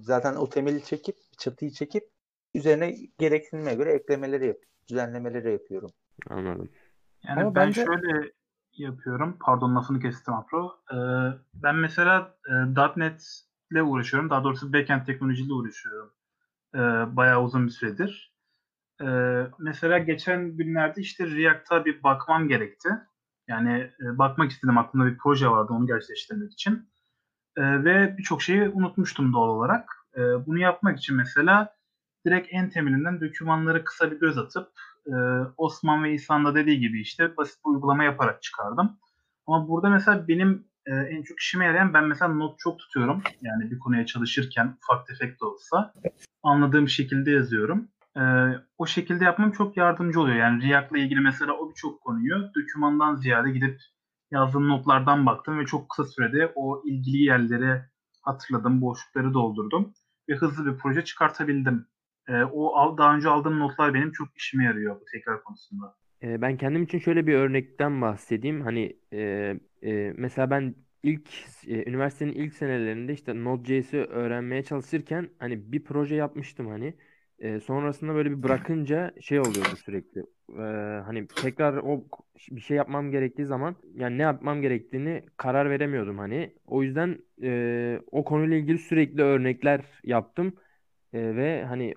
zaten 0.00 0.36
o 0.36 0.48
temeli 0.48 0.84
çekip 0.84 1.16
çatıyı 1.38 1.70
çekip 1.70 2.10
üzerine 2.56 2.94
gereksinime 3.18 3.74
göre 3.74 3.92
eklemeleri 3.92 4.46
yap, 4.46 4.56
düzenlemeleri 4.88 5.52
yapıyorum. 5.52 5.90
Anladım. 6.30 6.68
Yani 7.28 7.40
Ama 7.40 7.54
ben 7.54 7.66
bence 7.66 7.84
şöyle 7.84 8.32
yapıyorum. 8.72 9.36
Pardon 9.40 9.76
lafını 9.76 10.00
kestim 10.00 10.34
Afro. 10.34 10.80
Ee, 10.92 10.96
ben 11.54 11.76
mesela 11.76 12.36
e, 12.48 12.52
.NET 12.96 13.46
ile 13.70 13.82
uğraşıyorum. 13.82 14.30
Daha 14.30 14.44
doğrusu 14.44 14.72
backend 14.72 15.06
teknolojiyle 15.06 15.52
uğraşıyorum. 15.52 16.12
Ee, 16.74 16.78
bayağı 17.16 17.42
uzun 17.42 17.66
bir 17.66 17.70
süredir. 17.72 18.36
Ee, 19.02 19.46
mesela 19.58 19.98
geçen 19.98 20.56
günlerde 20.56 21.00
işte 21.00 21.26
React'a 21.26 21.84
bir 21.84 22.02
bakmam 22.02 22.48
gerekti. 22.48 22.88
Yani 23.48 23.90
e, 24.00 24.18
bakmak 24.18 24.50
istedim. 24.50 24.78
Aklımda 24.78 25.06
bir 25.06 25.18
proje 25.18 25.48
vardı 25.48 25.72
onu 25.72 25.86
gerçekleştirmek 25.86 26.52
için. 26.52 26.90
Ee, 27.56 27.84
ve 27.84 28.14
birçok 28.18 28.42
şeyi 28.42 28.68
unutmuştum 28.68 29.32
doğal 29.32 29.48
olarak. 29.48 29.90
Ee, 30.16 30.20
bunu 30.46 30.58
yapmak 30.58 30.98
için 30.98 31.16
mesela 31.16 31.75
direkt 32.26 32.48
en 32.50 32.70
temelinden 32.70 33.20
dokümanları 33.20 33.84
kısa 33.84 34.10
bir 34.10 34.20
göz 34.20 34.38
atıp 34.38 34.68
e, 35.06 35.14
Osman 35.56 36.04
ve 36.04 36.14
İhsan 36.14 36.44
da 36.44 36.54
dediği 36.54 36.80
gibi 36.80 37.00
işte 37.00 37.36
basit 37.36 37.58
bir 37.64 37.70
uygulama 37.70 38.04
yaparak 38.04 38.42
çıkardım. 38.42 38.98
Ama 39.46 39.68
burada 39.68 39.88
mesela 39.88 40.28
benim 40.28 40.64
e, 40.86 40.94
en 40.94 41.22
çok 41.22 41.40
işime 41.40 41.64
yarayan 41.64 41.94
ben 41.94 42.04
mesela 42.04 42.32
not 42.32 42.58
çok 42.58 42.78
tutuyorum. 42.78 43.22
Yani 43.42 43.70
bir 43.70 43.78
konuya 43.78 44.06
çalışırken 44.06 44.76
ufak 44.82 45.06
tefek 45.06 45.40
de 45.40 45.44
olsa 45.44 45.92
anladığım 46.42 46.88
şekilde 46.88 47.30
yazıyorum. 47.30 47.88
E, 48.16 48.22
o 48.78 48.86
şekilde 48.86 49.24
yapmam 49.24 49.52
çok 49.52 49.76
yardımcı 49.76 50.20
oluyor. 50.20 50.36
Yani 50.36 50.68
React'la 50.68 50.98
ilgili 50.98 51.20
mesela 51.20 51.52
o 51.52 51.70
birçok 51.70 52.00
konuyu 52.00 52.50
dokümandan 52.54 53.14
ziyade 53.14 53.50
gidip 53.50 53.80
yazdığım 54.30 54.68
notlardan 54.68 55.26
baktım 55.26 55.58
ve 55.58 55.66
çok 55.66 55.88
kısa 55.88 56.04
sürede 56.04 56.52
o 56.54 56.82
ilgili 56.84 57.22
yerleri 57.22 57.82
hatırladım, 58.22 58.80
boşlukları 58.80 59.34
doldurdum 59.34 59.92
ve 60.28 60.36
hızlı 60.36 60.66
bir 60.66 60.78
proje 60.78 61.04
çıkartabildim. 61.04 61.86
E, 62.28 62.44
o 62.44 62.76
al, 62.76 62.98
daha 62.98 63.16
önce 63.16 63.28
aldığım 63.28 63.58
notlar 63.58 63.94
benim 63.94 64.12
çok 64.12 64.36
işime 64.36 64.64
yarıyor 64.64 65.00
bu 65.00 65.04
tekrar 65.12 65.44
konusunda. 65.44 65.94
E, 66.22 66.42
ben 66.42 66.56
kendim 66.56 66.82
için 66.82 66.98
şöyle 66.98 67.26
bir 67.26 67.34
örnekten 67.34 68.00
bahsedeyim. 68.02 68.60
Hani 68.60 68.98
e, 69.12 69.54
e, 69.82 70.12
mesela 70.16 70.50
ben 70.50 70.74
ilk 71.02 71.30
e, 71.66 71.90
üniversitenin 71.90 72.32
ilk 72.32 72.54
senelerinde 72.54 73.12
işte 73.12 73.44
Node.js'i 73.44 73.98
öğrenmeye 73.98 74.62
çalışırken 74.64 75.30
hani 75.38 75.72
bir 75.72 75.84
proje 75.84 76.14
yapmıştım 76.14 76.66
hani. 76.68 76.94
E, 77.38 77.60
sonrasında 77.60 78.14
böyle 78.14 78.30
bir 78.30 78.42
bırakınca 78.42 79.14
şey 79.20 79.40
oluyordu 79.40 79.76
sürekli. 79.76 80.20
E, 80.50 80.62
hani 81.06 81.28
tekrar 81.40 81.76
o 81.76 82.04
bir 82.50 82.60
şey 82.60 82.76
yapmam 82.76 83.10
gerektiği 83.10 83.44
zaman 83.46 83.76
yani 83.94 84.18
ne 84.18 84.22
yapmam 84.22 84.62
gerektiğini 84.62 85.24
karar 85.36 85.70
veremiyordum 85.70 86.18
hani. 86.18 86.54
O 86.66 86.82
yüzden 86.82 87.18
e, 87.42 88.00
o 88.12 88.24
konuyla 88.24 88.56
ilgili 88.56 88.78
sürekli 88.78 89.22
örnekler 89.22 89.84
yaptım 90.04 90.54
E, 91.12 91.36
ve 91.36 91.64
hani 91.64 91.94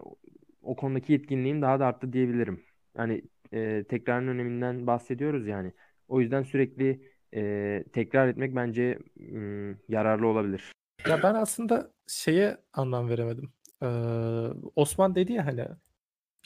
o 0.70 0.76
konudaki 0.76 1.14
yetkinliğim 1.14 1.62
daha 1.62 1.80
da 1.80 1.86
arttı 1.86 2.14
diyebilirim. 2.14 2.64
Yani 2.98 3.22
e, 3.54 3.84
tekrarın 3.90 4.28
öneminden 4.28 4.88
bahsediyoruz 4.88 5.48
yani. 5.48 5.74
O 6.08 6.22
yüzden 6.22 6.44
sürekli 6.44 7.02
e, 7.36 7.84
tekrar 7.94 8.28
etmek 8.28 8.56
bence 8.56 9.00
m, 9.16 9.76
yararlı 9.88 10.28
olabilir. 10.28 10.72
Ya 11.08 11.24
ben 11.24 11.34
aslında 11.34 11.92
şeye 12.08 12.58
anlam 12.74 13.10
veremedim. 13.10 13.54
Ee, 13.84 13.88
Osman 14.76 15.16
dedi 15.16 15.34
ya 15.34 15.46
hani 15.46 15.66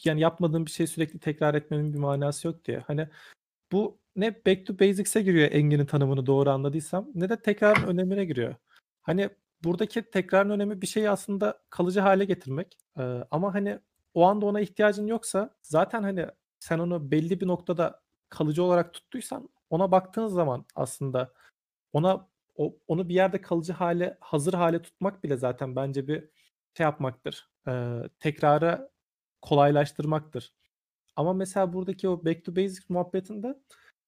yani 0.03 0.19
yapmadığım 0.21 0.65
bir 0.65 0.71
şey 0.71 0.87
sürekli 0.87 1.19
tekrar 1.19 1.53
etmenin 1.55 1.93
bir 1.93 1.99
manası 1.99 2.47
yok 2.47 2.65
diye. 2.65 2.79
Hani 2.79 3.07
bu 3.71 3.99
ne 4.15 4.45
back 4.45 4.65
to 4.65 4.79
basics'e 4.79 5.21
giriyor 5.21 5.51
Engin'in 5.51 5.85
tanımını 5.85 6.25
doğru 6.25 6.49
anladıysam 6.49 7.07
ne 7.15 7.29
de 7.29 7.41
tekrarın 7.41 7.87
önemine 7.87 8.25
giriyor. 8.25 8.55
Hani 9.01 9.29
buradaki 9.63 10.03
tekrarın 10.03 10.49
önemi 10.49 10.81
bir 10.81 10.87
şeyi 10.87 11.09
aslında 11.09 11.59
kalıcı 11.69 11.99
hale 11.99 12.25
getirmek. 12.25 12.77
Ee, 12.97 13.01
ama 13.31 13.53
hani 13.53 13.79
o 14.13 14.25
anda 14.25 14.45
ona 14.45 14.61
ihtiyacın 14.61 15.07
yoksa 15.07 15.55
zaten 15.61 16.03
hani 16.03 16.27
sen 16.59 16.79
onu 16.79 17.11
belli 17.11 17.41
bir 17.41 17.47
noktada 17.47 18.01
kalıcı 18.29 18.63
olarak 18.63 18.93
tuttuysan 18.93 19.49
ona 19.69 19.91
baktığın 19.91 20.27
zaman 20.27 20.65
aslında 20.75 21.33
ona 21.93 22.27
o, 22.55 22.75
onu 22.87 23.09
bir 23.09 23.15
yerde 23.15 23.41
kalıcı 23.41 23.73
hale 23.73 24.17
hazır 24.21 24.53
hale 24.53 24.81
tutmak 24.81 25.23
bile 25.23 25.37
zaten 25.37 25.75
bence 25.75 26.07
bir 26.07 26.29
şey 26.77 26.83
yapmaktır. 26.83 27.49
Ee, 27.67 28.01
tekrara 28.19 28.89
kolaylaştırmaktır. 29.41 30.53
Ama 31.15 31.33
mesela 31.33 31.73
buradaki 31.73 32.09
o 32.09 32.25
back 32.25 32.45
to 32.45 32.55
basics 32.55 32.89
muhabbetinde 32.89 33.59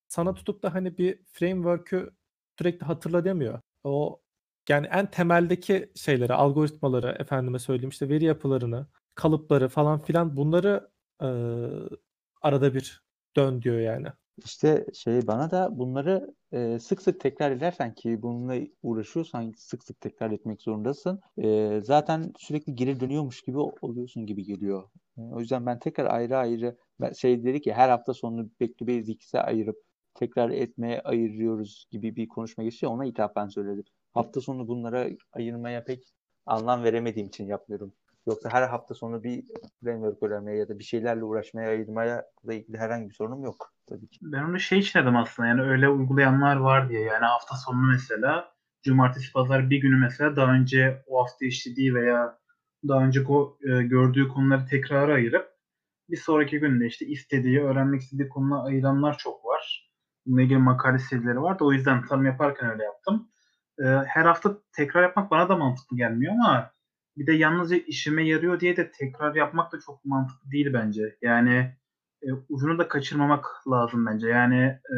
sana 0.08 0.34
tutup 0.34 0.64
da 0.64 0.74
hani 0.74 0.98
bir 0.98 1.20
framework'ü 1.34 2.12
sürekli 2.60 2.86
hatırla 2.86 3.26
demiyor. 3.26 3.62
O 3.84 4.22
yani 4.70 4.88
en 4.88 5.12
temeldeki 5.12 5.92
şeyleri, 5.96 6.34
algoritmaları, 6.34 7.16
efendime 7.20 7.60
söyleyeyim 7.60 7.90
işte 7.90 8.10
veri 8.10 8.26
yapılarını, 8.26 8.88
kalıpları 9.16 9.70
falan 9.70 10.00
filan 10.00 10.38
bunları 10.38 10.90
e, 11.22 11.28
arada 12.42 12.74
bir 12.74 13.04
dön 13.36 13.62
diyor 13.62 13.80
yani. 13.80 14.08
İşte 14.46 14.86
şey 14.94 15.28
bana 15.28 15.52
da 15.52 15.78
bunları 15.78 16.34
e, 16.52 16.80
sık 16.80 17.02
sık 17.02 17.20
tekrar 17.20 17.52
edersen 17.52 17.94
ki 17.94 18.22
bununla 18.22 18.56
uğraşıyorsan 18.84 19.54
sık 19.58 19.84
sık 19.84 20.02
tekrar 20.02 20.32
etmek 20.32 20.62
zorundasın. 20.62 21.22
E, 21.38 21.80
zaten 21.84 22.34
sürekli 22.38 22.76
geri 22.76 23.00
dönüyormuş 23.00 23.42
gibi 23.42 23.58
oluyorsun 23.58 24.26
gibi 24.26 24.44
geliyor. 24.44 24.84
O 25.18 25.40
yüzden 25.40 25.66
ben 25.66 25.80
tekrar 25.80 26.06
ayrı 26.06 26.38
ayrı 26.38 26.78
ben 27.02 27.14
şey 27.14 27.44
dedi 27.44 27.62
ki 27.62 27.74
her 27.74 27.90
hafta 27.90 28.14
sonunu 28.14 28.50
back 28.62 28.78
to 28.78 28.88
basics'e 28.88 29.42
ayırıp 29.42 29.78
tekrar 30.14 30.50
etmeye 30.50 31.02
ayırıyoruz 31.02 31.88
gibi 31.92 32.16
bir 32.16 32.28
konuşma 32.28 32.64
geçiyor. 32.64 32.92
Ona 32.92 33.06
ithafen 33.06 33.48
söyledim. 33.48 33.84
Hafta 34.14 34.42
sonu 34.42 34.68
bunlara 34.68 35.08
ayırmaya 35.34 35.84
pek 35.84 36.14
anlam 36.46 36.84
veremediğim 36.84 37.28
için 37.28 37.46
yapmıyorum. 37.48 37.94
Yoksa 38.28 38.50
her 38.50 38.68
hafta 38.68 38.94
sonu 38.94 39.24
bir 39.24 39.44
framework 39.84 40.24
öğrenmeye 40.24 40.58
ya 40.58 40.70
da 40.70 40.80
bir 40.80 40.84
şeylerle 40.84 41.24
uğraşmaya 41.24 41.70
ayırmaya 41.70 42.26
da 42.48 42.54
ilgili 42.54 42.78
herhangi 42.78 43.10
bir 43.10 43.14
sorunum 43.14 43.44
yok 43.44 43.74
tabii 43.88 44.08
ki. 44.08 44.20
Ben 44.22 44.44
onu 44.44 44.60
şey 44.60 44.80
için 44.80 45.00
dedim 45.00 45.16
aslında 45.16 45.50
yani 45.50 45.62
öyle 45.62 45.90
uygulayanlar 45.90 46.56
var 46.56 46.90
diye 46.90 47.02
yani 47.02 47.26
hafta 47.26 47.56
sonunu 47.56 47.88
mesela 47.92 48.52
cumartesi 48.84 49.34
pazar 49.34 49.70
bir 49.70 49.82
günü 49.82 49.96
mesela 49.96 50.36
daha 50.36 50.54
önce 50.54 51.04
o 51.08 51.22
hafta 51.22 51.46
işlediği 51.46 51.96
veya 51.96 52.40
daha 52.88 53.04
önce 53.06 53.24
o, 53.28 53.58
e, 53.62 53.84
gördüğü 53.84 54.28
konuları 54.28 54.66
tekrar 54.66 55.10
ayırıp 55.10 55.56
bir 56.10 56.18
sonraki 56.18 56.60
günde 56.60 56.86
işte 56.88 57.06
istediği, 57.06 57.62
öğrenmek 57.62 58.02
istediği 58.02 58.30
konulara 58.30 58.64
ayıranlar 58.64 59.18
çok 59.18 59.46
var. 59.46 59.92
Bununla 60.26 60.42
ilgili 60.42 60.58
makale 60.58 61.00
serileri 61.00 61.42
var 61.42 61.60
da 61.60 61.66
o 61.66 61.74
yüzden 61.74 62.06
tanım 62.06 62.26
yaparken 62.26 62.70
öyle 62.72 62.84
yaptım. 62.84 63.30
E, 63.80 63.84
her 63.84 64.26
hafta 64.26 64.58
tekrar 64.72 65.04
yapmak 65.04 65.32
bana 65.32 65.50
da 65.50 65.56
mantıklı 65.58 65.98
gelmiyor 65.98 66.34
ama 66.34 66.72
bir 67.18 67.28
de 67.28 67.34
yalnızca 67.34 67.78
işime 67.78 68.28
yarıyor 68.28 68.60
diye 68.60 68.78
de 68.78 68.92
tekrar 68.92 69.36
yapmak 69.36 69.72
da 69.72 69.80
çok 69.80 70.06
mantıklı 70.06 70.52
değil 70.52 70.74
bence. 70.74 71.18
Yani 71.22 71.76
e, 72.24 72.28
ucunu 72.50 72.78
da 72.78 72.88
kaçırmamak 72.88 73.46
lazım 73.72 74.06
bence. 74.06 74.28
Yani 74.28 74.62
e, 74.66 74.98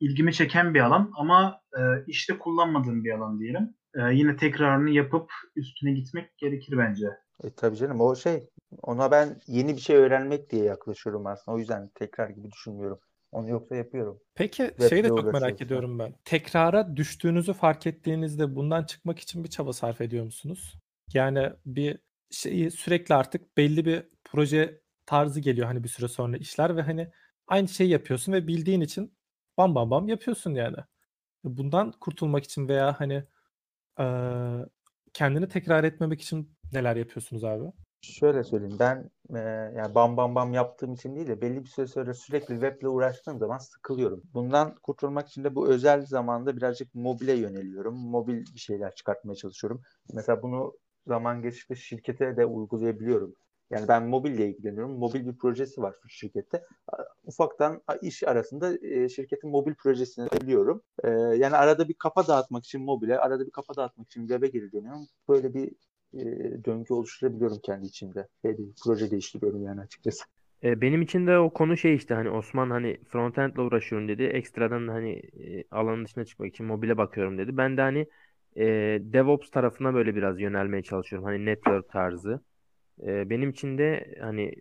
ilgimi 0.00 0.32
çeken 0.32 0.74
bir 0.74 0.80
alan 0.80 1.10
ama 1.16 1.60
e, 1.76 1.80
işte 2.06 2.38
kullanmadığım 2.38 3.04
bir 3.04 3.10
alan 3.10 3.40
diyelim. 3.40 3.74
E, 3.94 4.14
yine 4.14 4.36
tekrarını 4.36 4.90
yapıp 4.90 5.30
üstüne 5.56 5.92
gitmek 5.92 6.38
gerekir 6.38 6.78
bence. 6.78 7.06
E, 7.44 7.50
tabii 7.50 7.76
canım 7.76 8.00
o 8.00 8.16
şey 8.16 8.48
ona 8.82 9.10
ben 9.10 9.40
yeni 9.46 9.76
bir 9.76 9.80
şey 9.80 9.96
öğrenmek 9.96 10.50
diye 10.50 10.64
yaklaşıyorum 10.64 11.26
aslında. 11.26 11.56
O 11.56 11.58
yüzden 11.58 11.90
tekrar 11.94 12.30
gibi 12.30 12.50
düşünmüyorum. 12.50 12.98
Onu 13.32 13.48
yoksa 13.48 13.76
yapıyorum. 13.76 14.20
Peki 14.34 14.70
şeyi 14.88 15.04
de 15.04 15.08
çok 15.08 15.32
merak 15.32 15.60
ediyorum 15.60 15.98
ben. 15.98 16.14
Tekrara 16.24 16.96
düştüğünüzü 16.96 17.52
fark 17.52 17.86
ettiğinizde 17.86 18.56
bundan 18.56 18.84
çıkmak 18.84 19.18
için 19.18 19.44
bir 19.44 19.50
çaba 19.50 19.72
sarf 19.72 20.00
ediyor 20.00 20.24
musunuz? 20.24 20.74
Yani 21.14 21.52
bir 21.66 21.98
şeyi 22.30 22.70
sürekli 22.70 23.14
artık 23.14 23.56
belli 23.56 23.84
bir 23.84 24.08
proje 24.24 24.80
tarzı 25.06 25.40
geliyor 25.40 25.66
hani 25.66 25.84
bir 25.84 25.88
süre 25.88 26.08
sonra 26.08 26.36
işler 26.36 26.76
ve 26.76 26.82
hani 26.82 27.10
aynı 27.46 27.68
şeyi 27.68 27.90
yapıyorsun 27.90 28.32
ve 28.32 28.46
bildiğin 28.46 28.80
için 28.80 29.14
bam 29.58 29.74
bam 29.74 29.90
bam 29.90 30.08
yapıyorsun 30.08 30.54
yani. 30.54 30.76
Bundan 31.44 31.92
kurtulmak 31.92 32.44
için 32.44 32.68
veya 32.68 33.00
hani 33.00 33.24
eee, 33.98 34.66
kendini 35.12 35.48
tekrar 35.48 35.84
etmemek 35.84 36.22
için 36.22 36.56
neler 36.72 36.96
yapıyorsunuz 36.96 37.44
abi? 37.44 37.64
Şöyle 38.02 38.44
söyleyeyim 38.44 38.76
ben 38.80 39.10
e, 39.34 39.38
yani 39.76 39.94
bam 39.94 40.16
bam 40.16 40.34
bam 40.34 40.52
yaptığım 40.52 40.94
için 40.94 41.16
değil 41.16 41.26
de 41.26 41.40
belli 41.40 41.64
bir 41.64 41.68
süre 41.68 41.86
sonra 41.86 42.14
sürekli 42.14 42.54
weble 42.54 42.88
uğraştığım 42.88 43.38
zaman 43.38 43.58
sıkılıyorum. 43.58 44.22
Bundan 44.34 44.74
kurtulmak 44.82 45.28
için 45.28 45.44
de 45.44 45.54
bu 45.54 45.68
özel 45.68 46.06
zamanda 46.06 46.56
birazcık 46.56 46.94
mobile 46.94 47.32
yöneliyorum. 47.32 47.94
Mobil 47.94 48.46
bir 48.54 48.58
şeyler 48.58 48.94
çıkartmaya 48.94 49.34
çalışıyorum. 49.34 49.82
Mesela 50.12 50.42
bunu 50.42 50.72
zaman 51.06 51.42
geçtikçe 51.42 51.74
şirkete 51.74 52.36
de 52.36 52.46
uygulayabiliyorum. 52.46 53.34
Yani 53.70 53.88
ben 53.88 54.06
mobille 54.06 54.48
ilgileniyorum. 54.48 54.98
Mobil 54.98 55.26
bir 55.26 55.38
projesi 55.38 55.82
var 55.82 55.94
şu 56.02 56.08
şirkette. 56.08 56.62
Ufaktan 57.24 57.82
iş 58.02 58.22
arasında 58.22 58.86
e, 58.86 59.08
şirketin 59.08 59.50
mobil 59.50 59.74
projesini 59.74 60.28
biliyorum. 60.42 60.82
E, 61.04 61.10
yani 61.10 61.56
arada 61.56 61.88
bir 61.88 61.94
kafa 61.94 62.26
dağıtmak 62.26 62.64
için 62.64 62.82
mobile, 62.82 63.18
arada 63.18 63.46
bir 63.46 63.50
kafa 63.50 63.76
dağıtmak 63.76 64.06
için 64.06 64.20
web'e 64.20 64.46
geri 64.46 64.72
dönüyorum. 64.72 65.06
Böyle 65.28 65.54
bir 65.54 65.72
e, 66.14 66.24
döngü 66.64 66.94
oluşturabiliyorum 66.94 67.58
kendi 67.62 67.86
içimde. 67.86 68.28
Şey 68.42 68.58
değil, 68.58 68.74
proje 68.84 69.10
değiştiriyorum 69.10 69.62
yani 69.62 69.80
açıkçası. 69.80 70.24
Benim 70.62 71.02
için 71.02 71.26
de 71.26 71.38
o 71.38 71.52
konu 71.52 71.76
şey 71.76 71.94
işte 71.94 72.14
hani 72.14 72.30
Osman 72.30 72.70
hani 72.70 72.98
frontend 73.08 73.54
ile 73.54 73.60
uğraşıyorum 73.60 74.08
dedi. 74.08 74.22
Ekstradan 74.22 74.88
hani 74.88 75.22
alanın 75.70 76.04
dışına 76.04 76.24
çıkmak 76.24 76.48
için 76.48 76.66
mobile 76.66 76.96
bakıyorum 76.96 77.38
dedi. 77.38 77.56
Ben 77.56 77.76
de 77.76 77.80
hani 77.80 78.06
e, 78.56 78.64
DevOps 79.00 79.50
tarafına 79.50 79.94
böyle 79.94 80.14
biraz 80.14 80.40
yönelmeye 80.40 80.82
çalışıyorum. 80.82 81.26
Hani 81.26 81.46
network 81.46 81.88
tarzı. 81.88 82.40
E, 83.02 83.30
benim 83.30 83.50
için 83.50 83.78
de 83.78 84.16
hani 84.20 84.54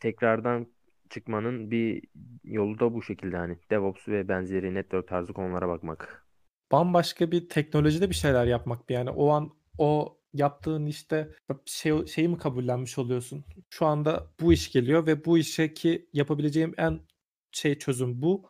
tekrardan 0.00 0.66
çıkmanın 1.10 1.70
bir 1.70 2.02
yolu 2.44 2.78
da 2.78 2.94
bu 2.94 3.02
şekilde 3.02 3.36
hani 3.36 3.58
DevOps 3.70 4.08
ve 4.08 4.28
benzeri 4.28 4.74
network 4.74 5.08
tarzı 5.08 5.32
konulara 5.32 5.68
bakmak. 5.68 6.26
Bambaşka 6.72 7.30
bir 7.30 7.48
teknolojide 7.48 8.10
bir 8.10 8.14
şeyler 8.14 8.46
yapmak 8.46 8.90
yani 8.90 9.10
o 9.10 9.28
an 9.28 9.50
o 9.78 10.18
yaptığın 10.32 10.86
işte 10.86 11.30
şey, 11.64 12.06
şeyi 12.06 12.28
mi 12.28 12.38
kabullenmiş 12.38 12.98
oluyorsun? 12.98 13.44
Şu 13.70 13.86
anda 13.86 14.26
bu 14.40 14.52
iş 14.52 14.72
geliyor 14.72 15.06
ve 15.06 15.24
bu 15.24 15.38
işe 15.38 15.74
ki 15.74 16.08
yapabileceğim 16.12 16.74
en 16.76 17.00
şey 17.52 17.78
çözüm 17.78 18.22
bu. 18.22 18.48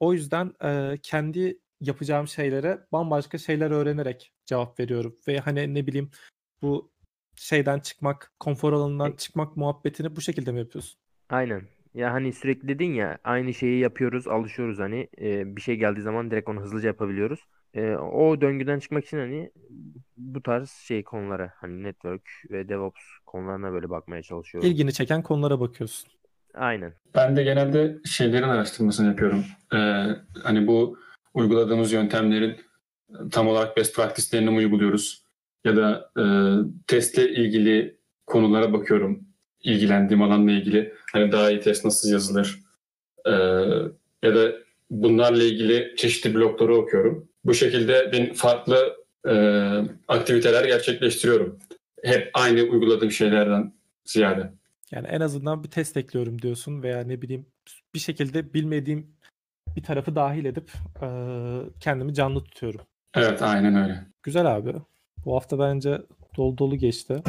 O 0.00 0.12
yüzden 0.12 0.52
e, 0.64 0.98
kendi 1.02 1.58
yapacağım 1.82 2.28
şeylere 2.28 2.78
bambaşka 2.92 3.38
şeyler 3.38 3.70
öğrenerek 3.70 4.32
cevap 4.46 4.80
veriyorum. 4.80 5.16
Ve 5.28 5.38
hani 5.38 5.74
ne 5.74 5.86
bileyim 5.86 6.10
bu 6.62 6.92
şeyden 7.36 7.78
çıkmak, 7.78 8.32
konfor 8.40 8.72
alanından 8.72 9.12
çıkmak 9.12 9.56
muhabbetini 9.56 10.16
bu 10.16 10.20
şekilde 10.20 10.52
mi 10.52 10.58
yapıyorsun? 10.58 11.00
Aynen. 11.30 11.62
Ya 11.94 12.12
hani 12.12 12.32
sürekli 12.32 12.68
dedin 12.68 12.94
ya 12.94 13.18
aynı 13.24 13.54
şeyi 13.54 13.80
yapıyoruz, 13.80 14.28
alışıyoruz 14.28 14.78
hani 14.78 15.08
e, 15.20 15.56
bir 15.56 15.60
şey 15.60 15.76
geldiği 15.76 16.00
zaman 16.00 16.30
direkt 16.30 16.48
onu 16.48 16.60
hızlıca 16.60 16.88
yapabiliyoruz. 16.88 17.40
E, 17.74 17.92
o 17.96 18.40
döngüden 18.40 18.78
çıkmak 18.78 19.04
için 19.04 19.18
hani 19.18 19.50
bu 20.16 20.42
tarz 20.42 20.70
şey 20.70 21.04
konulara 21.04 21.52
hani 21.56 21.82
network 21.82 22.30
ve 22.50 22.68
DevOps 22.68 23.02
konularına 23.26 23.72
böyle 23.72 23.90
bakmaya 23.90 24.22
çalışıyorum. 24.22 24.70
İlgini 24.70 24.92
çeken 24.92 25.22
konulara 25.22 25.60
bakıyorsun. 25.60 26.10
Aynen. 26.54 26.92
Ben 27.14 27.36
de 27.36 27.42
genelde 27.42 27.98
şeylerin 28.04 28.48
araştırmasını 28.48 29.06
yapıyorum. 29.06 29.44
Ee, 29.74 30.06
hani 30.42 30.66
bu 30.66 30.98
uyguladığımız 31.34 31.92
yöntemlerin 31.92 32.56
tam 33.30 33.48
olarak 33.48 33.76
best 33.76 33.96
practice'lerini 33.96 34.50
mi 34.50 34.56
uyguluyoruz? 34.56 35.24
Ya 35.64 35.76
da 35.76 36.10
e, 36.18 36.24
testle 36.86 37.30
ilgili 37.30 37.96
konulara 38.26 38.72
bakıyorum. 38.72 39.24
İlgilendiğim 39.62 40.22
alanla 40.22 40.52
ilgili. 40.52 40.94
Hani 41.12 41.32
daha 41.32 41.50
iyi 41.50 41.60
test 41.60 41.84
nasıl 41.84 42.12
yazılır? 42.12 42.58
E, 43.26 43.30
ya 44.22 44.34
da 44.34 44.52
bunlarla 44.90 45.42
ilgili 45.42 45.94
çeşitli 45.96 46.34
blogları 46.34 46.76
okuyorum. 46.76 47.28
Bu 47.44 47.54
şekilde 47.54 48.10
ben 48.12 48.32
farklı 48.32 48.96
e, 49.28 49.34
aktiviteler 50.08 50.64
gerçekleştiriyorum. 50.64 51.58
Hep 52.04 52.30
aynı 52.34 52.62
uyguladığım 52.62 53.10
şeylerden 53.10 53.72
ziyade. 54.04 54.52
Yani 54.90 55.06
en 55.06 55.20
azından 55.20 55.64
bir 55.64 55.68
test 55.68 55.96
ekliyorum 55.96 56.42
diyorsun 56.42 56.82
veya 56.82 57.04
ne 57.04 57.22
bileyim 57.22 57.46
bir 57.94 57.98
şekilde 57.98 58.54
bilmediğim 58.54 59.06
bir 59.76 59.82
tarafı 59.82 60.14
dahil 60.16 60.44
edip 60.44 60.70
eee, 61.02 61.08
kendimi 61.80 62.14
canlı 62.14 62.44
tutuyorum. 62.44 62.80
Evet 63.16 63.42
aynen 63.42 63.74
öyle. 63.82 64.06
Güzel 64.22 64.56
abi. 64.56 64.74
Bu 65.24 65.34
hafta 65.36 65.58
bence 65.58 66.02
dolu 66.36 66.58
dolu 66.58 66.76
geçti. 66.76 67.22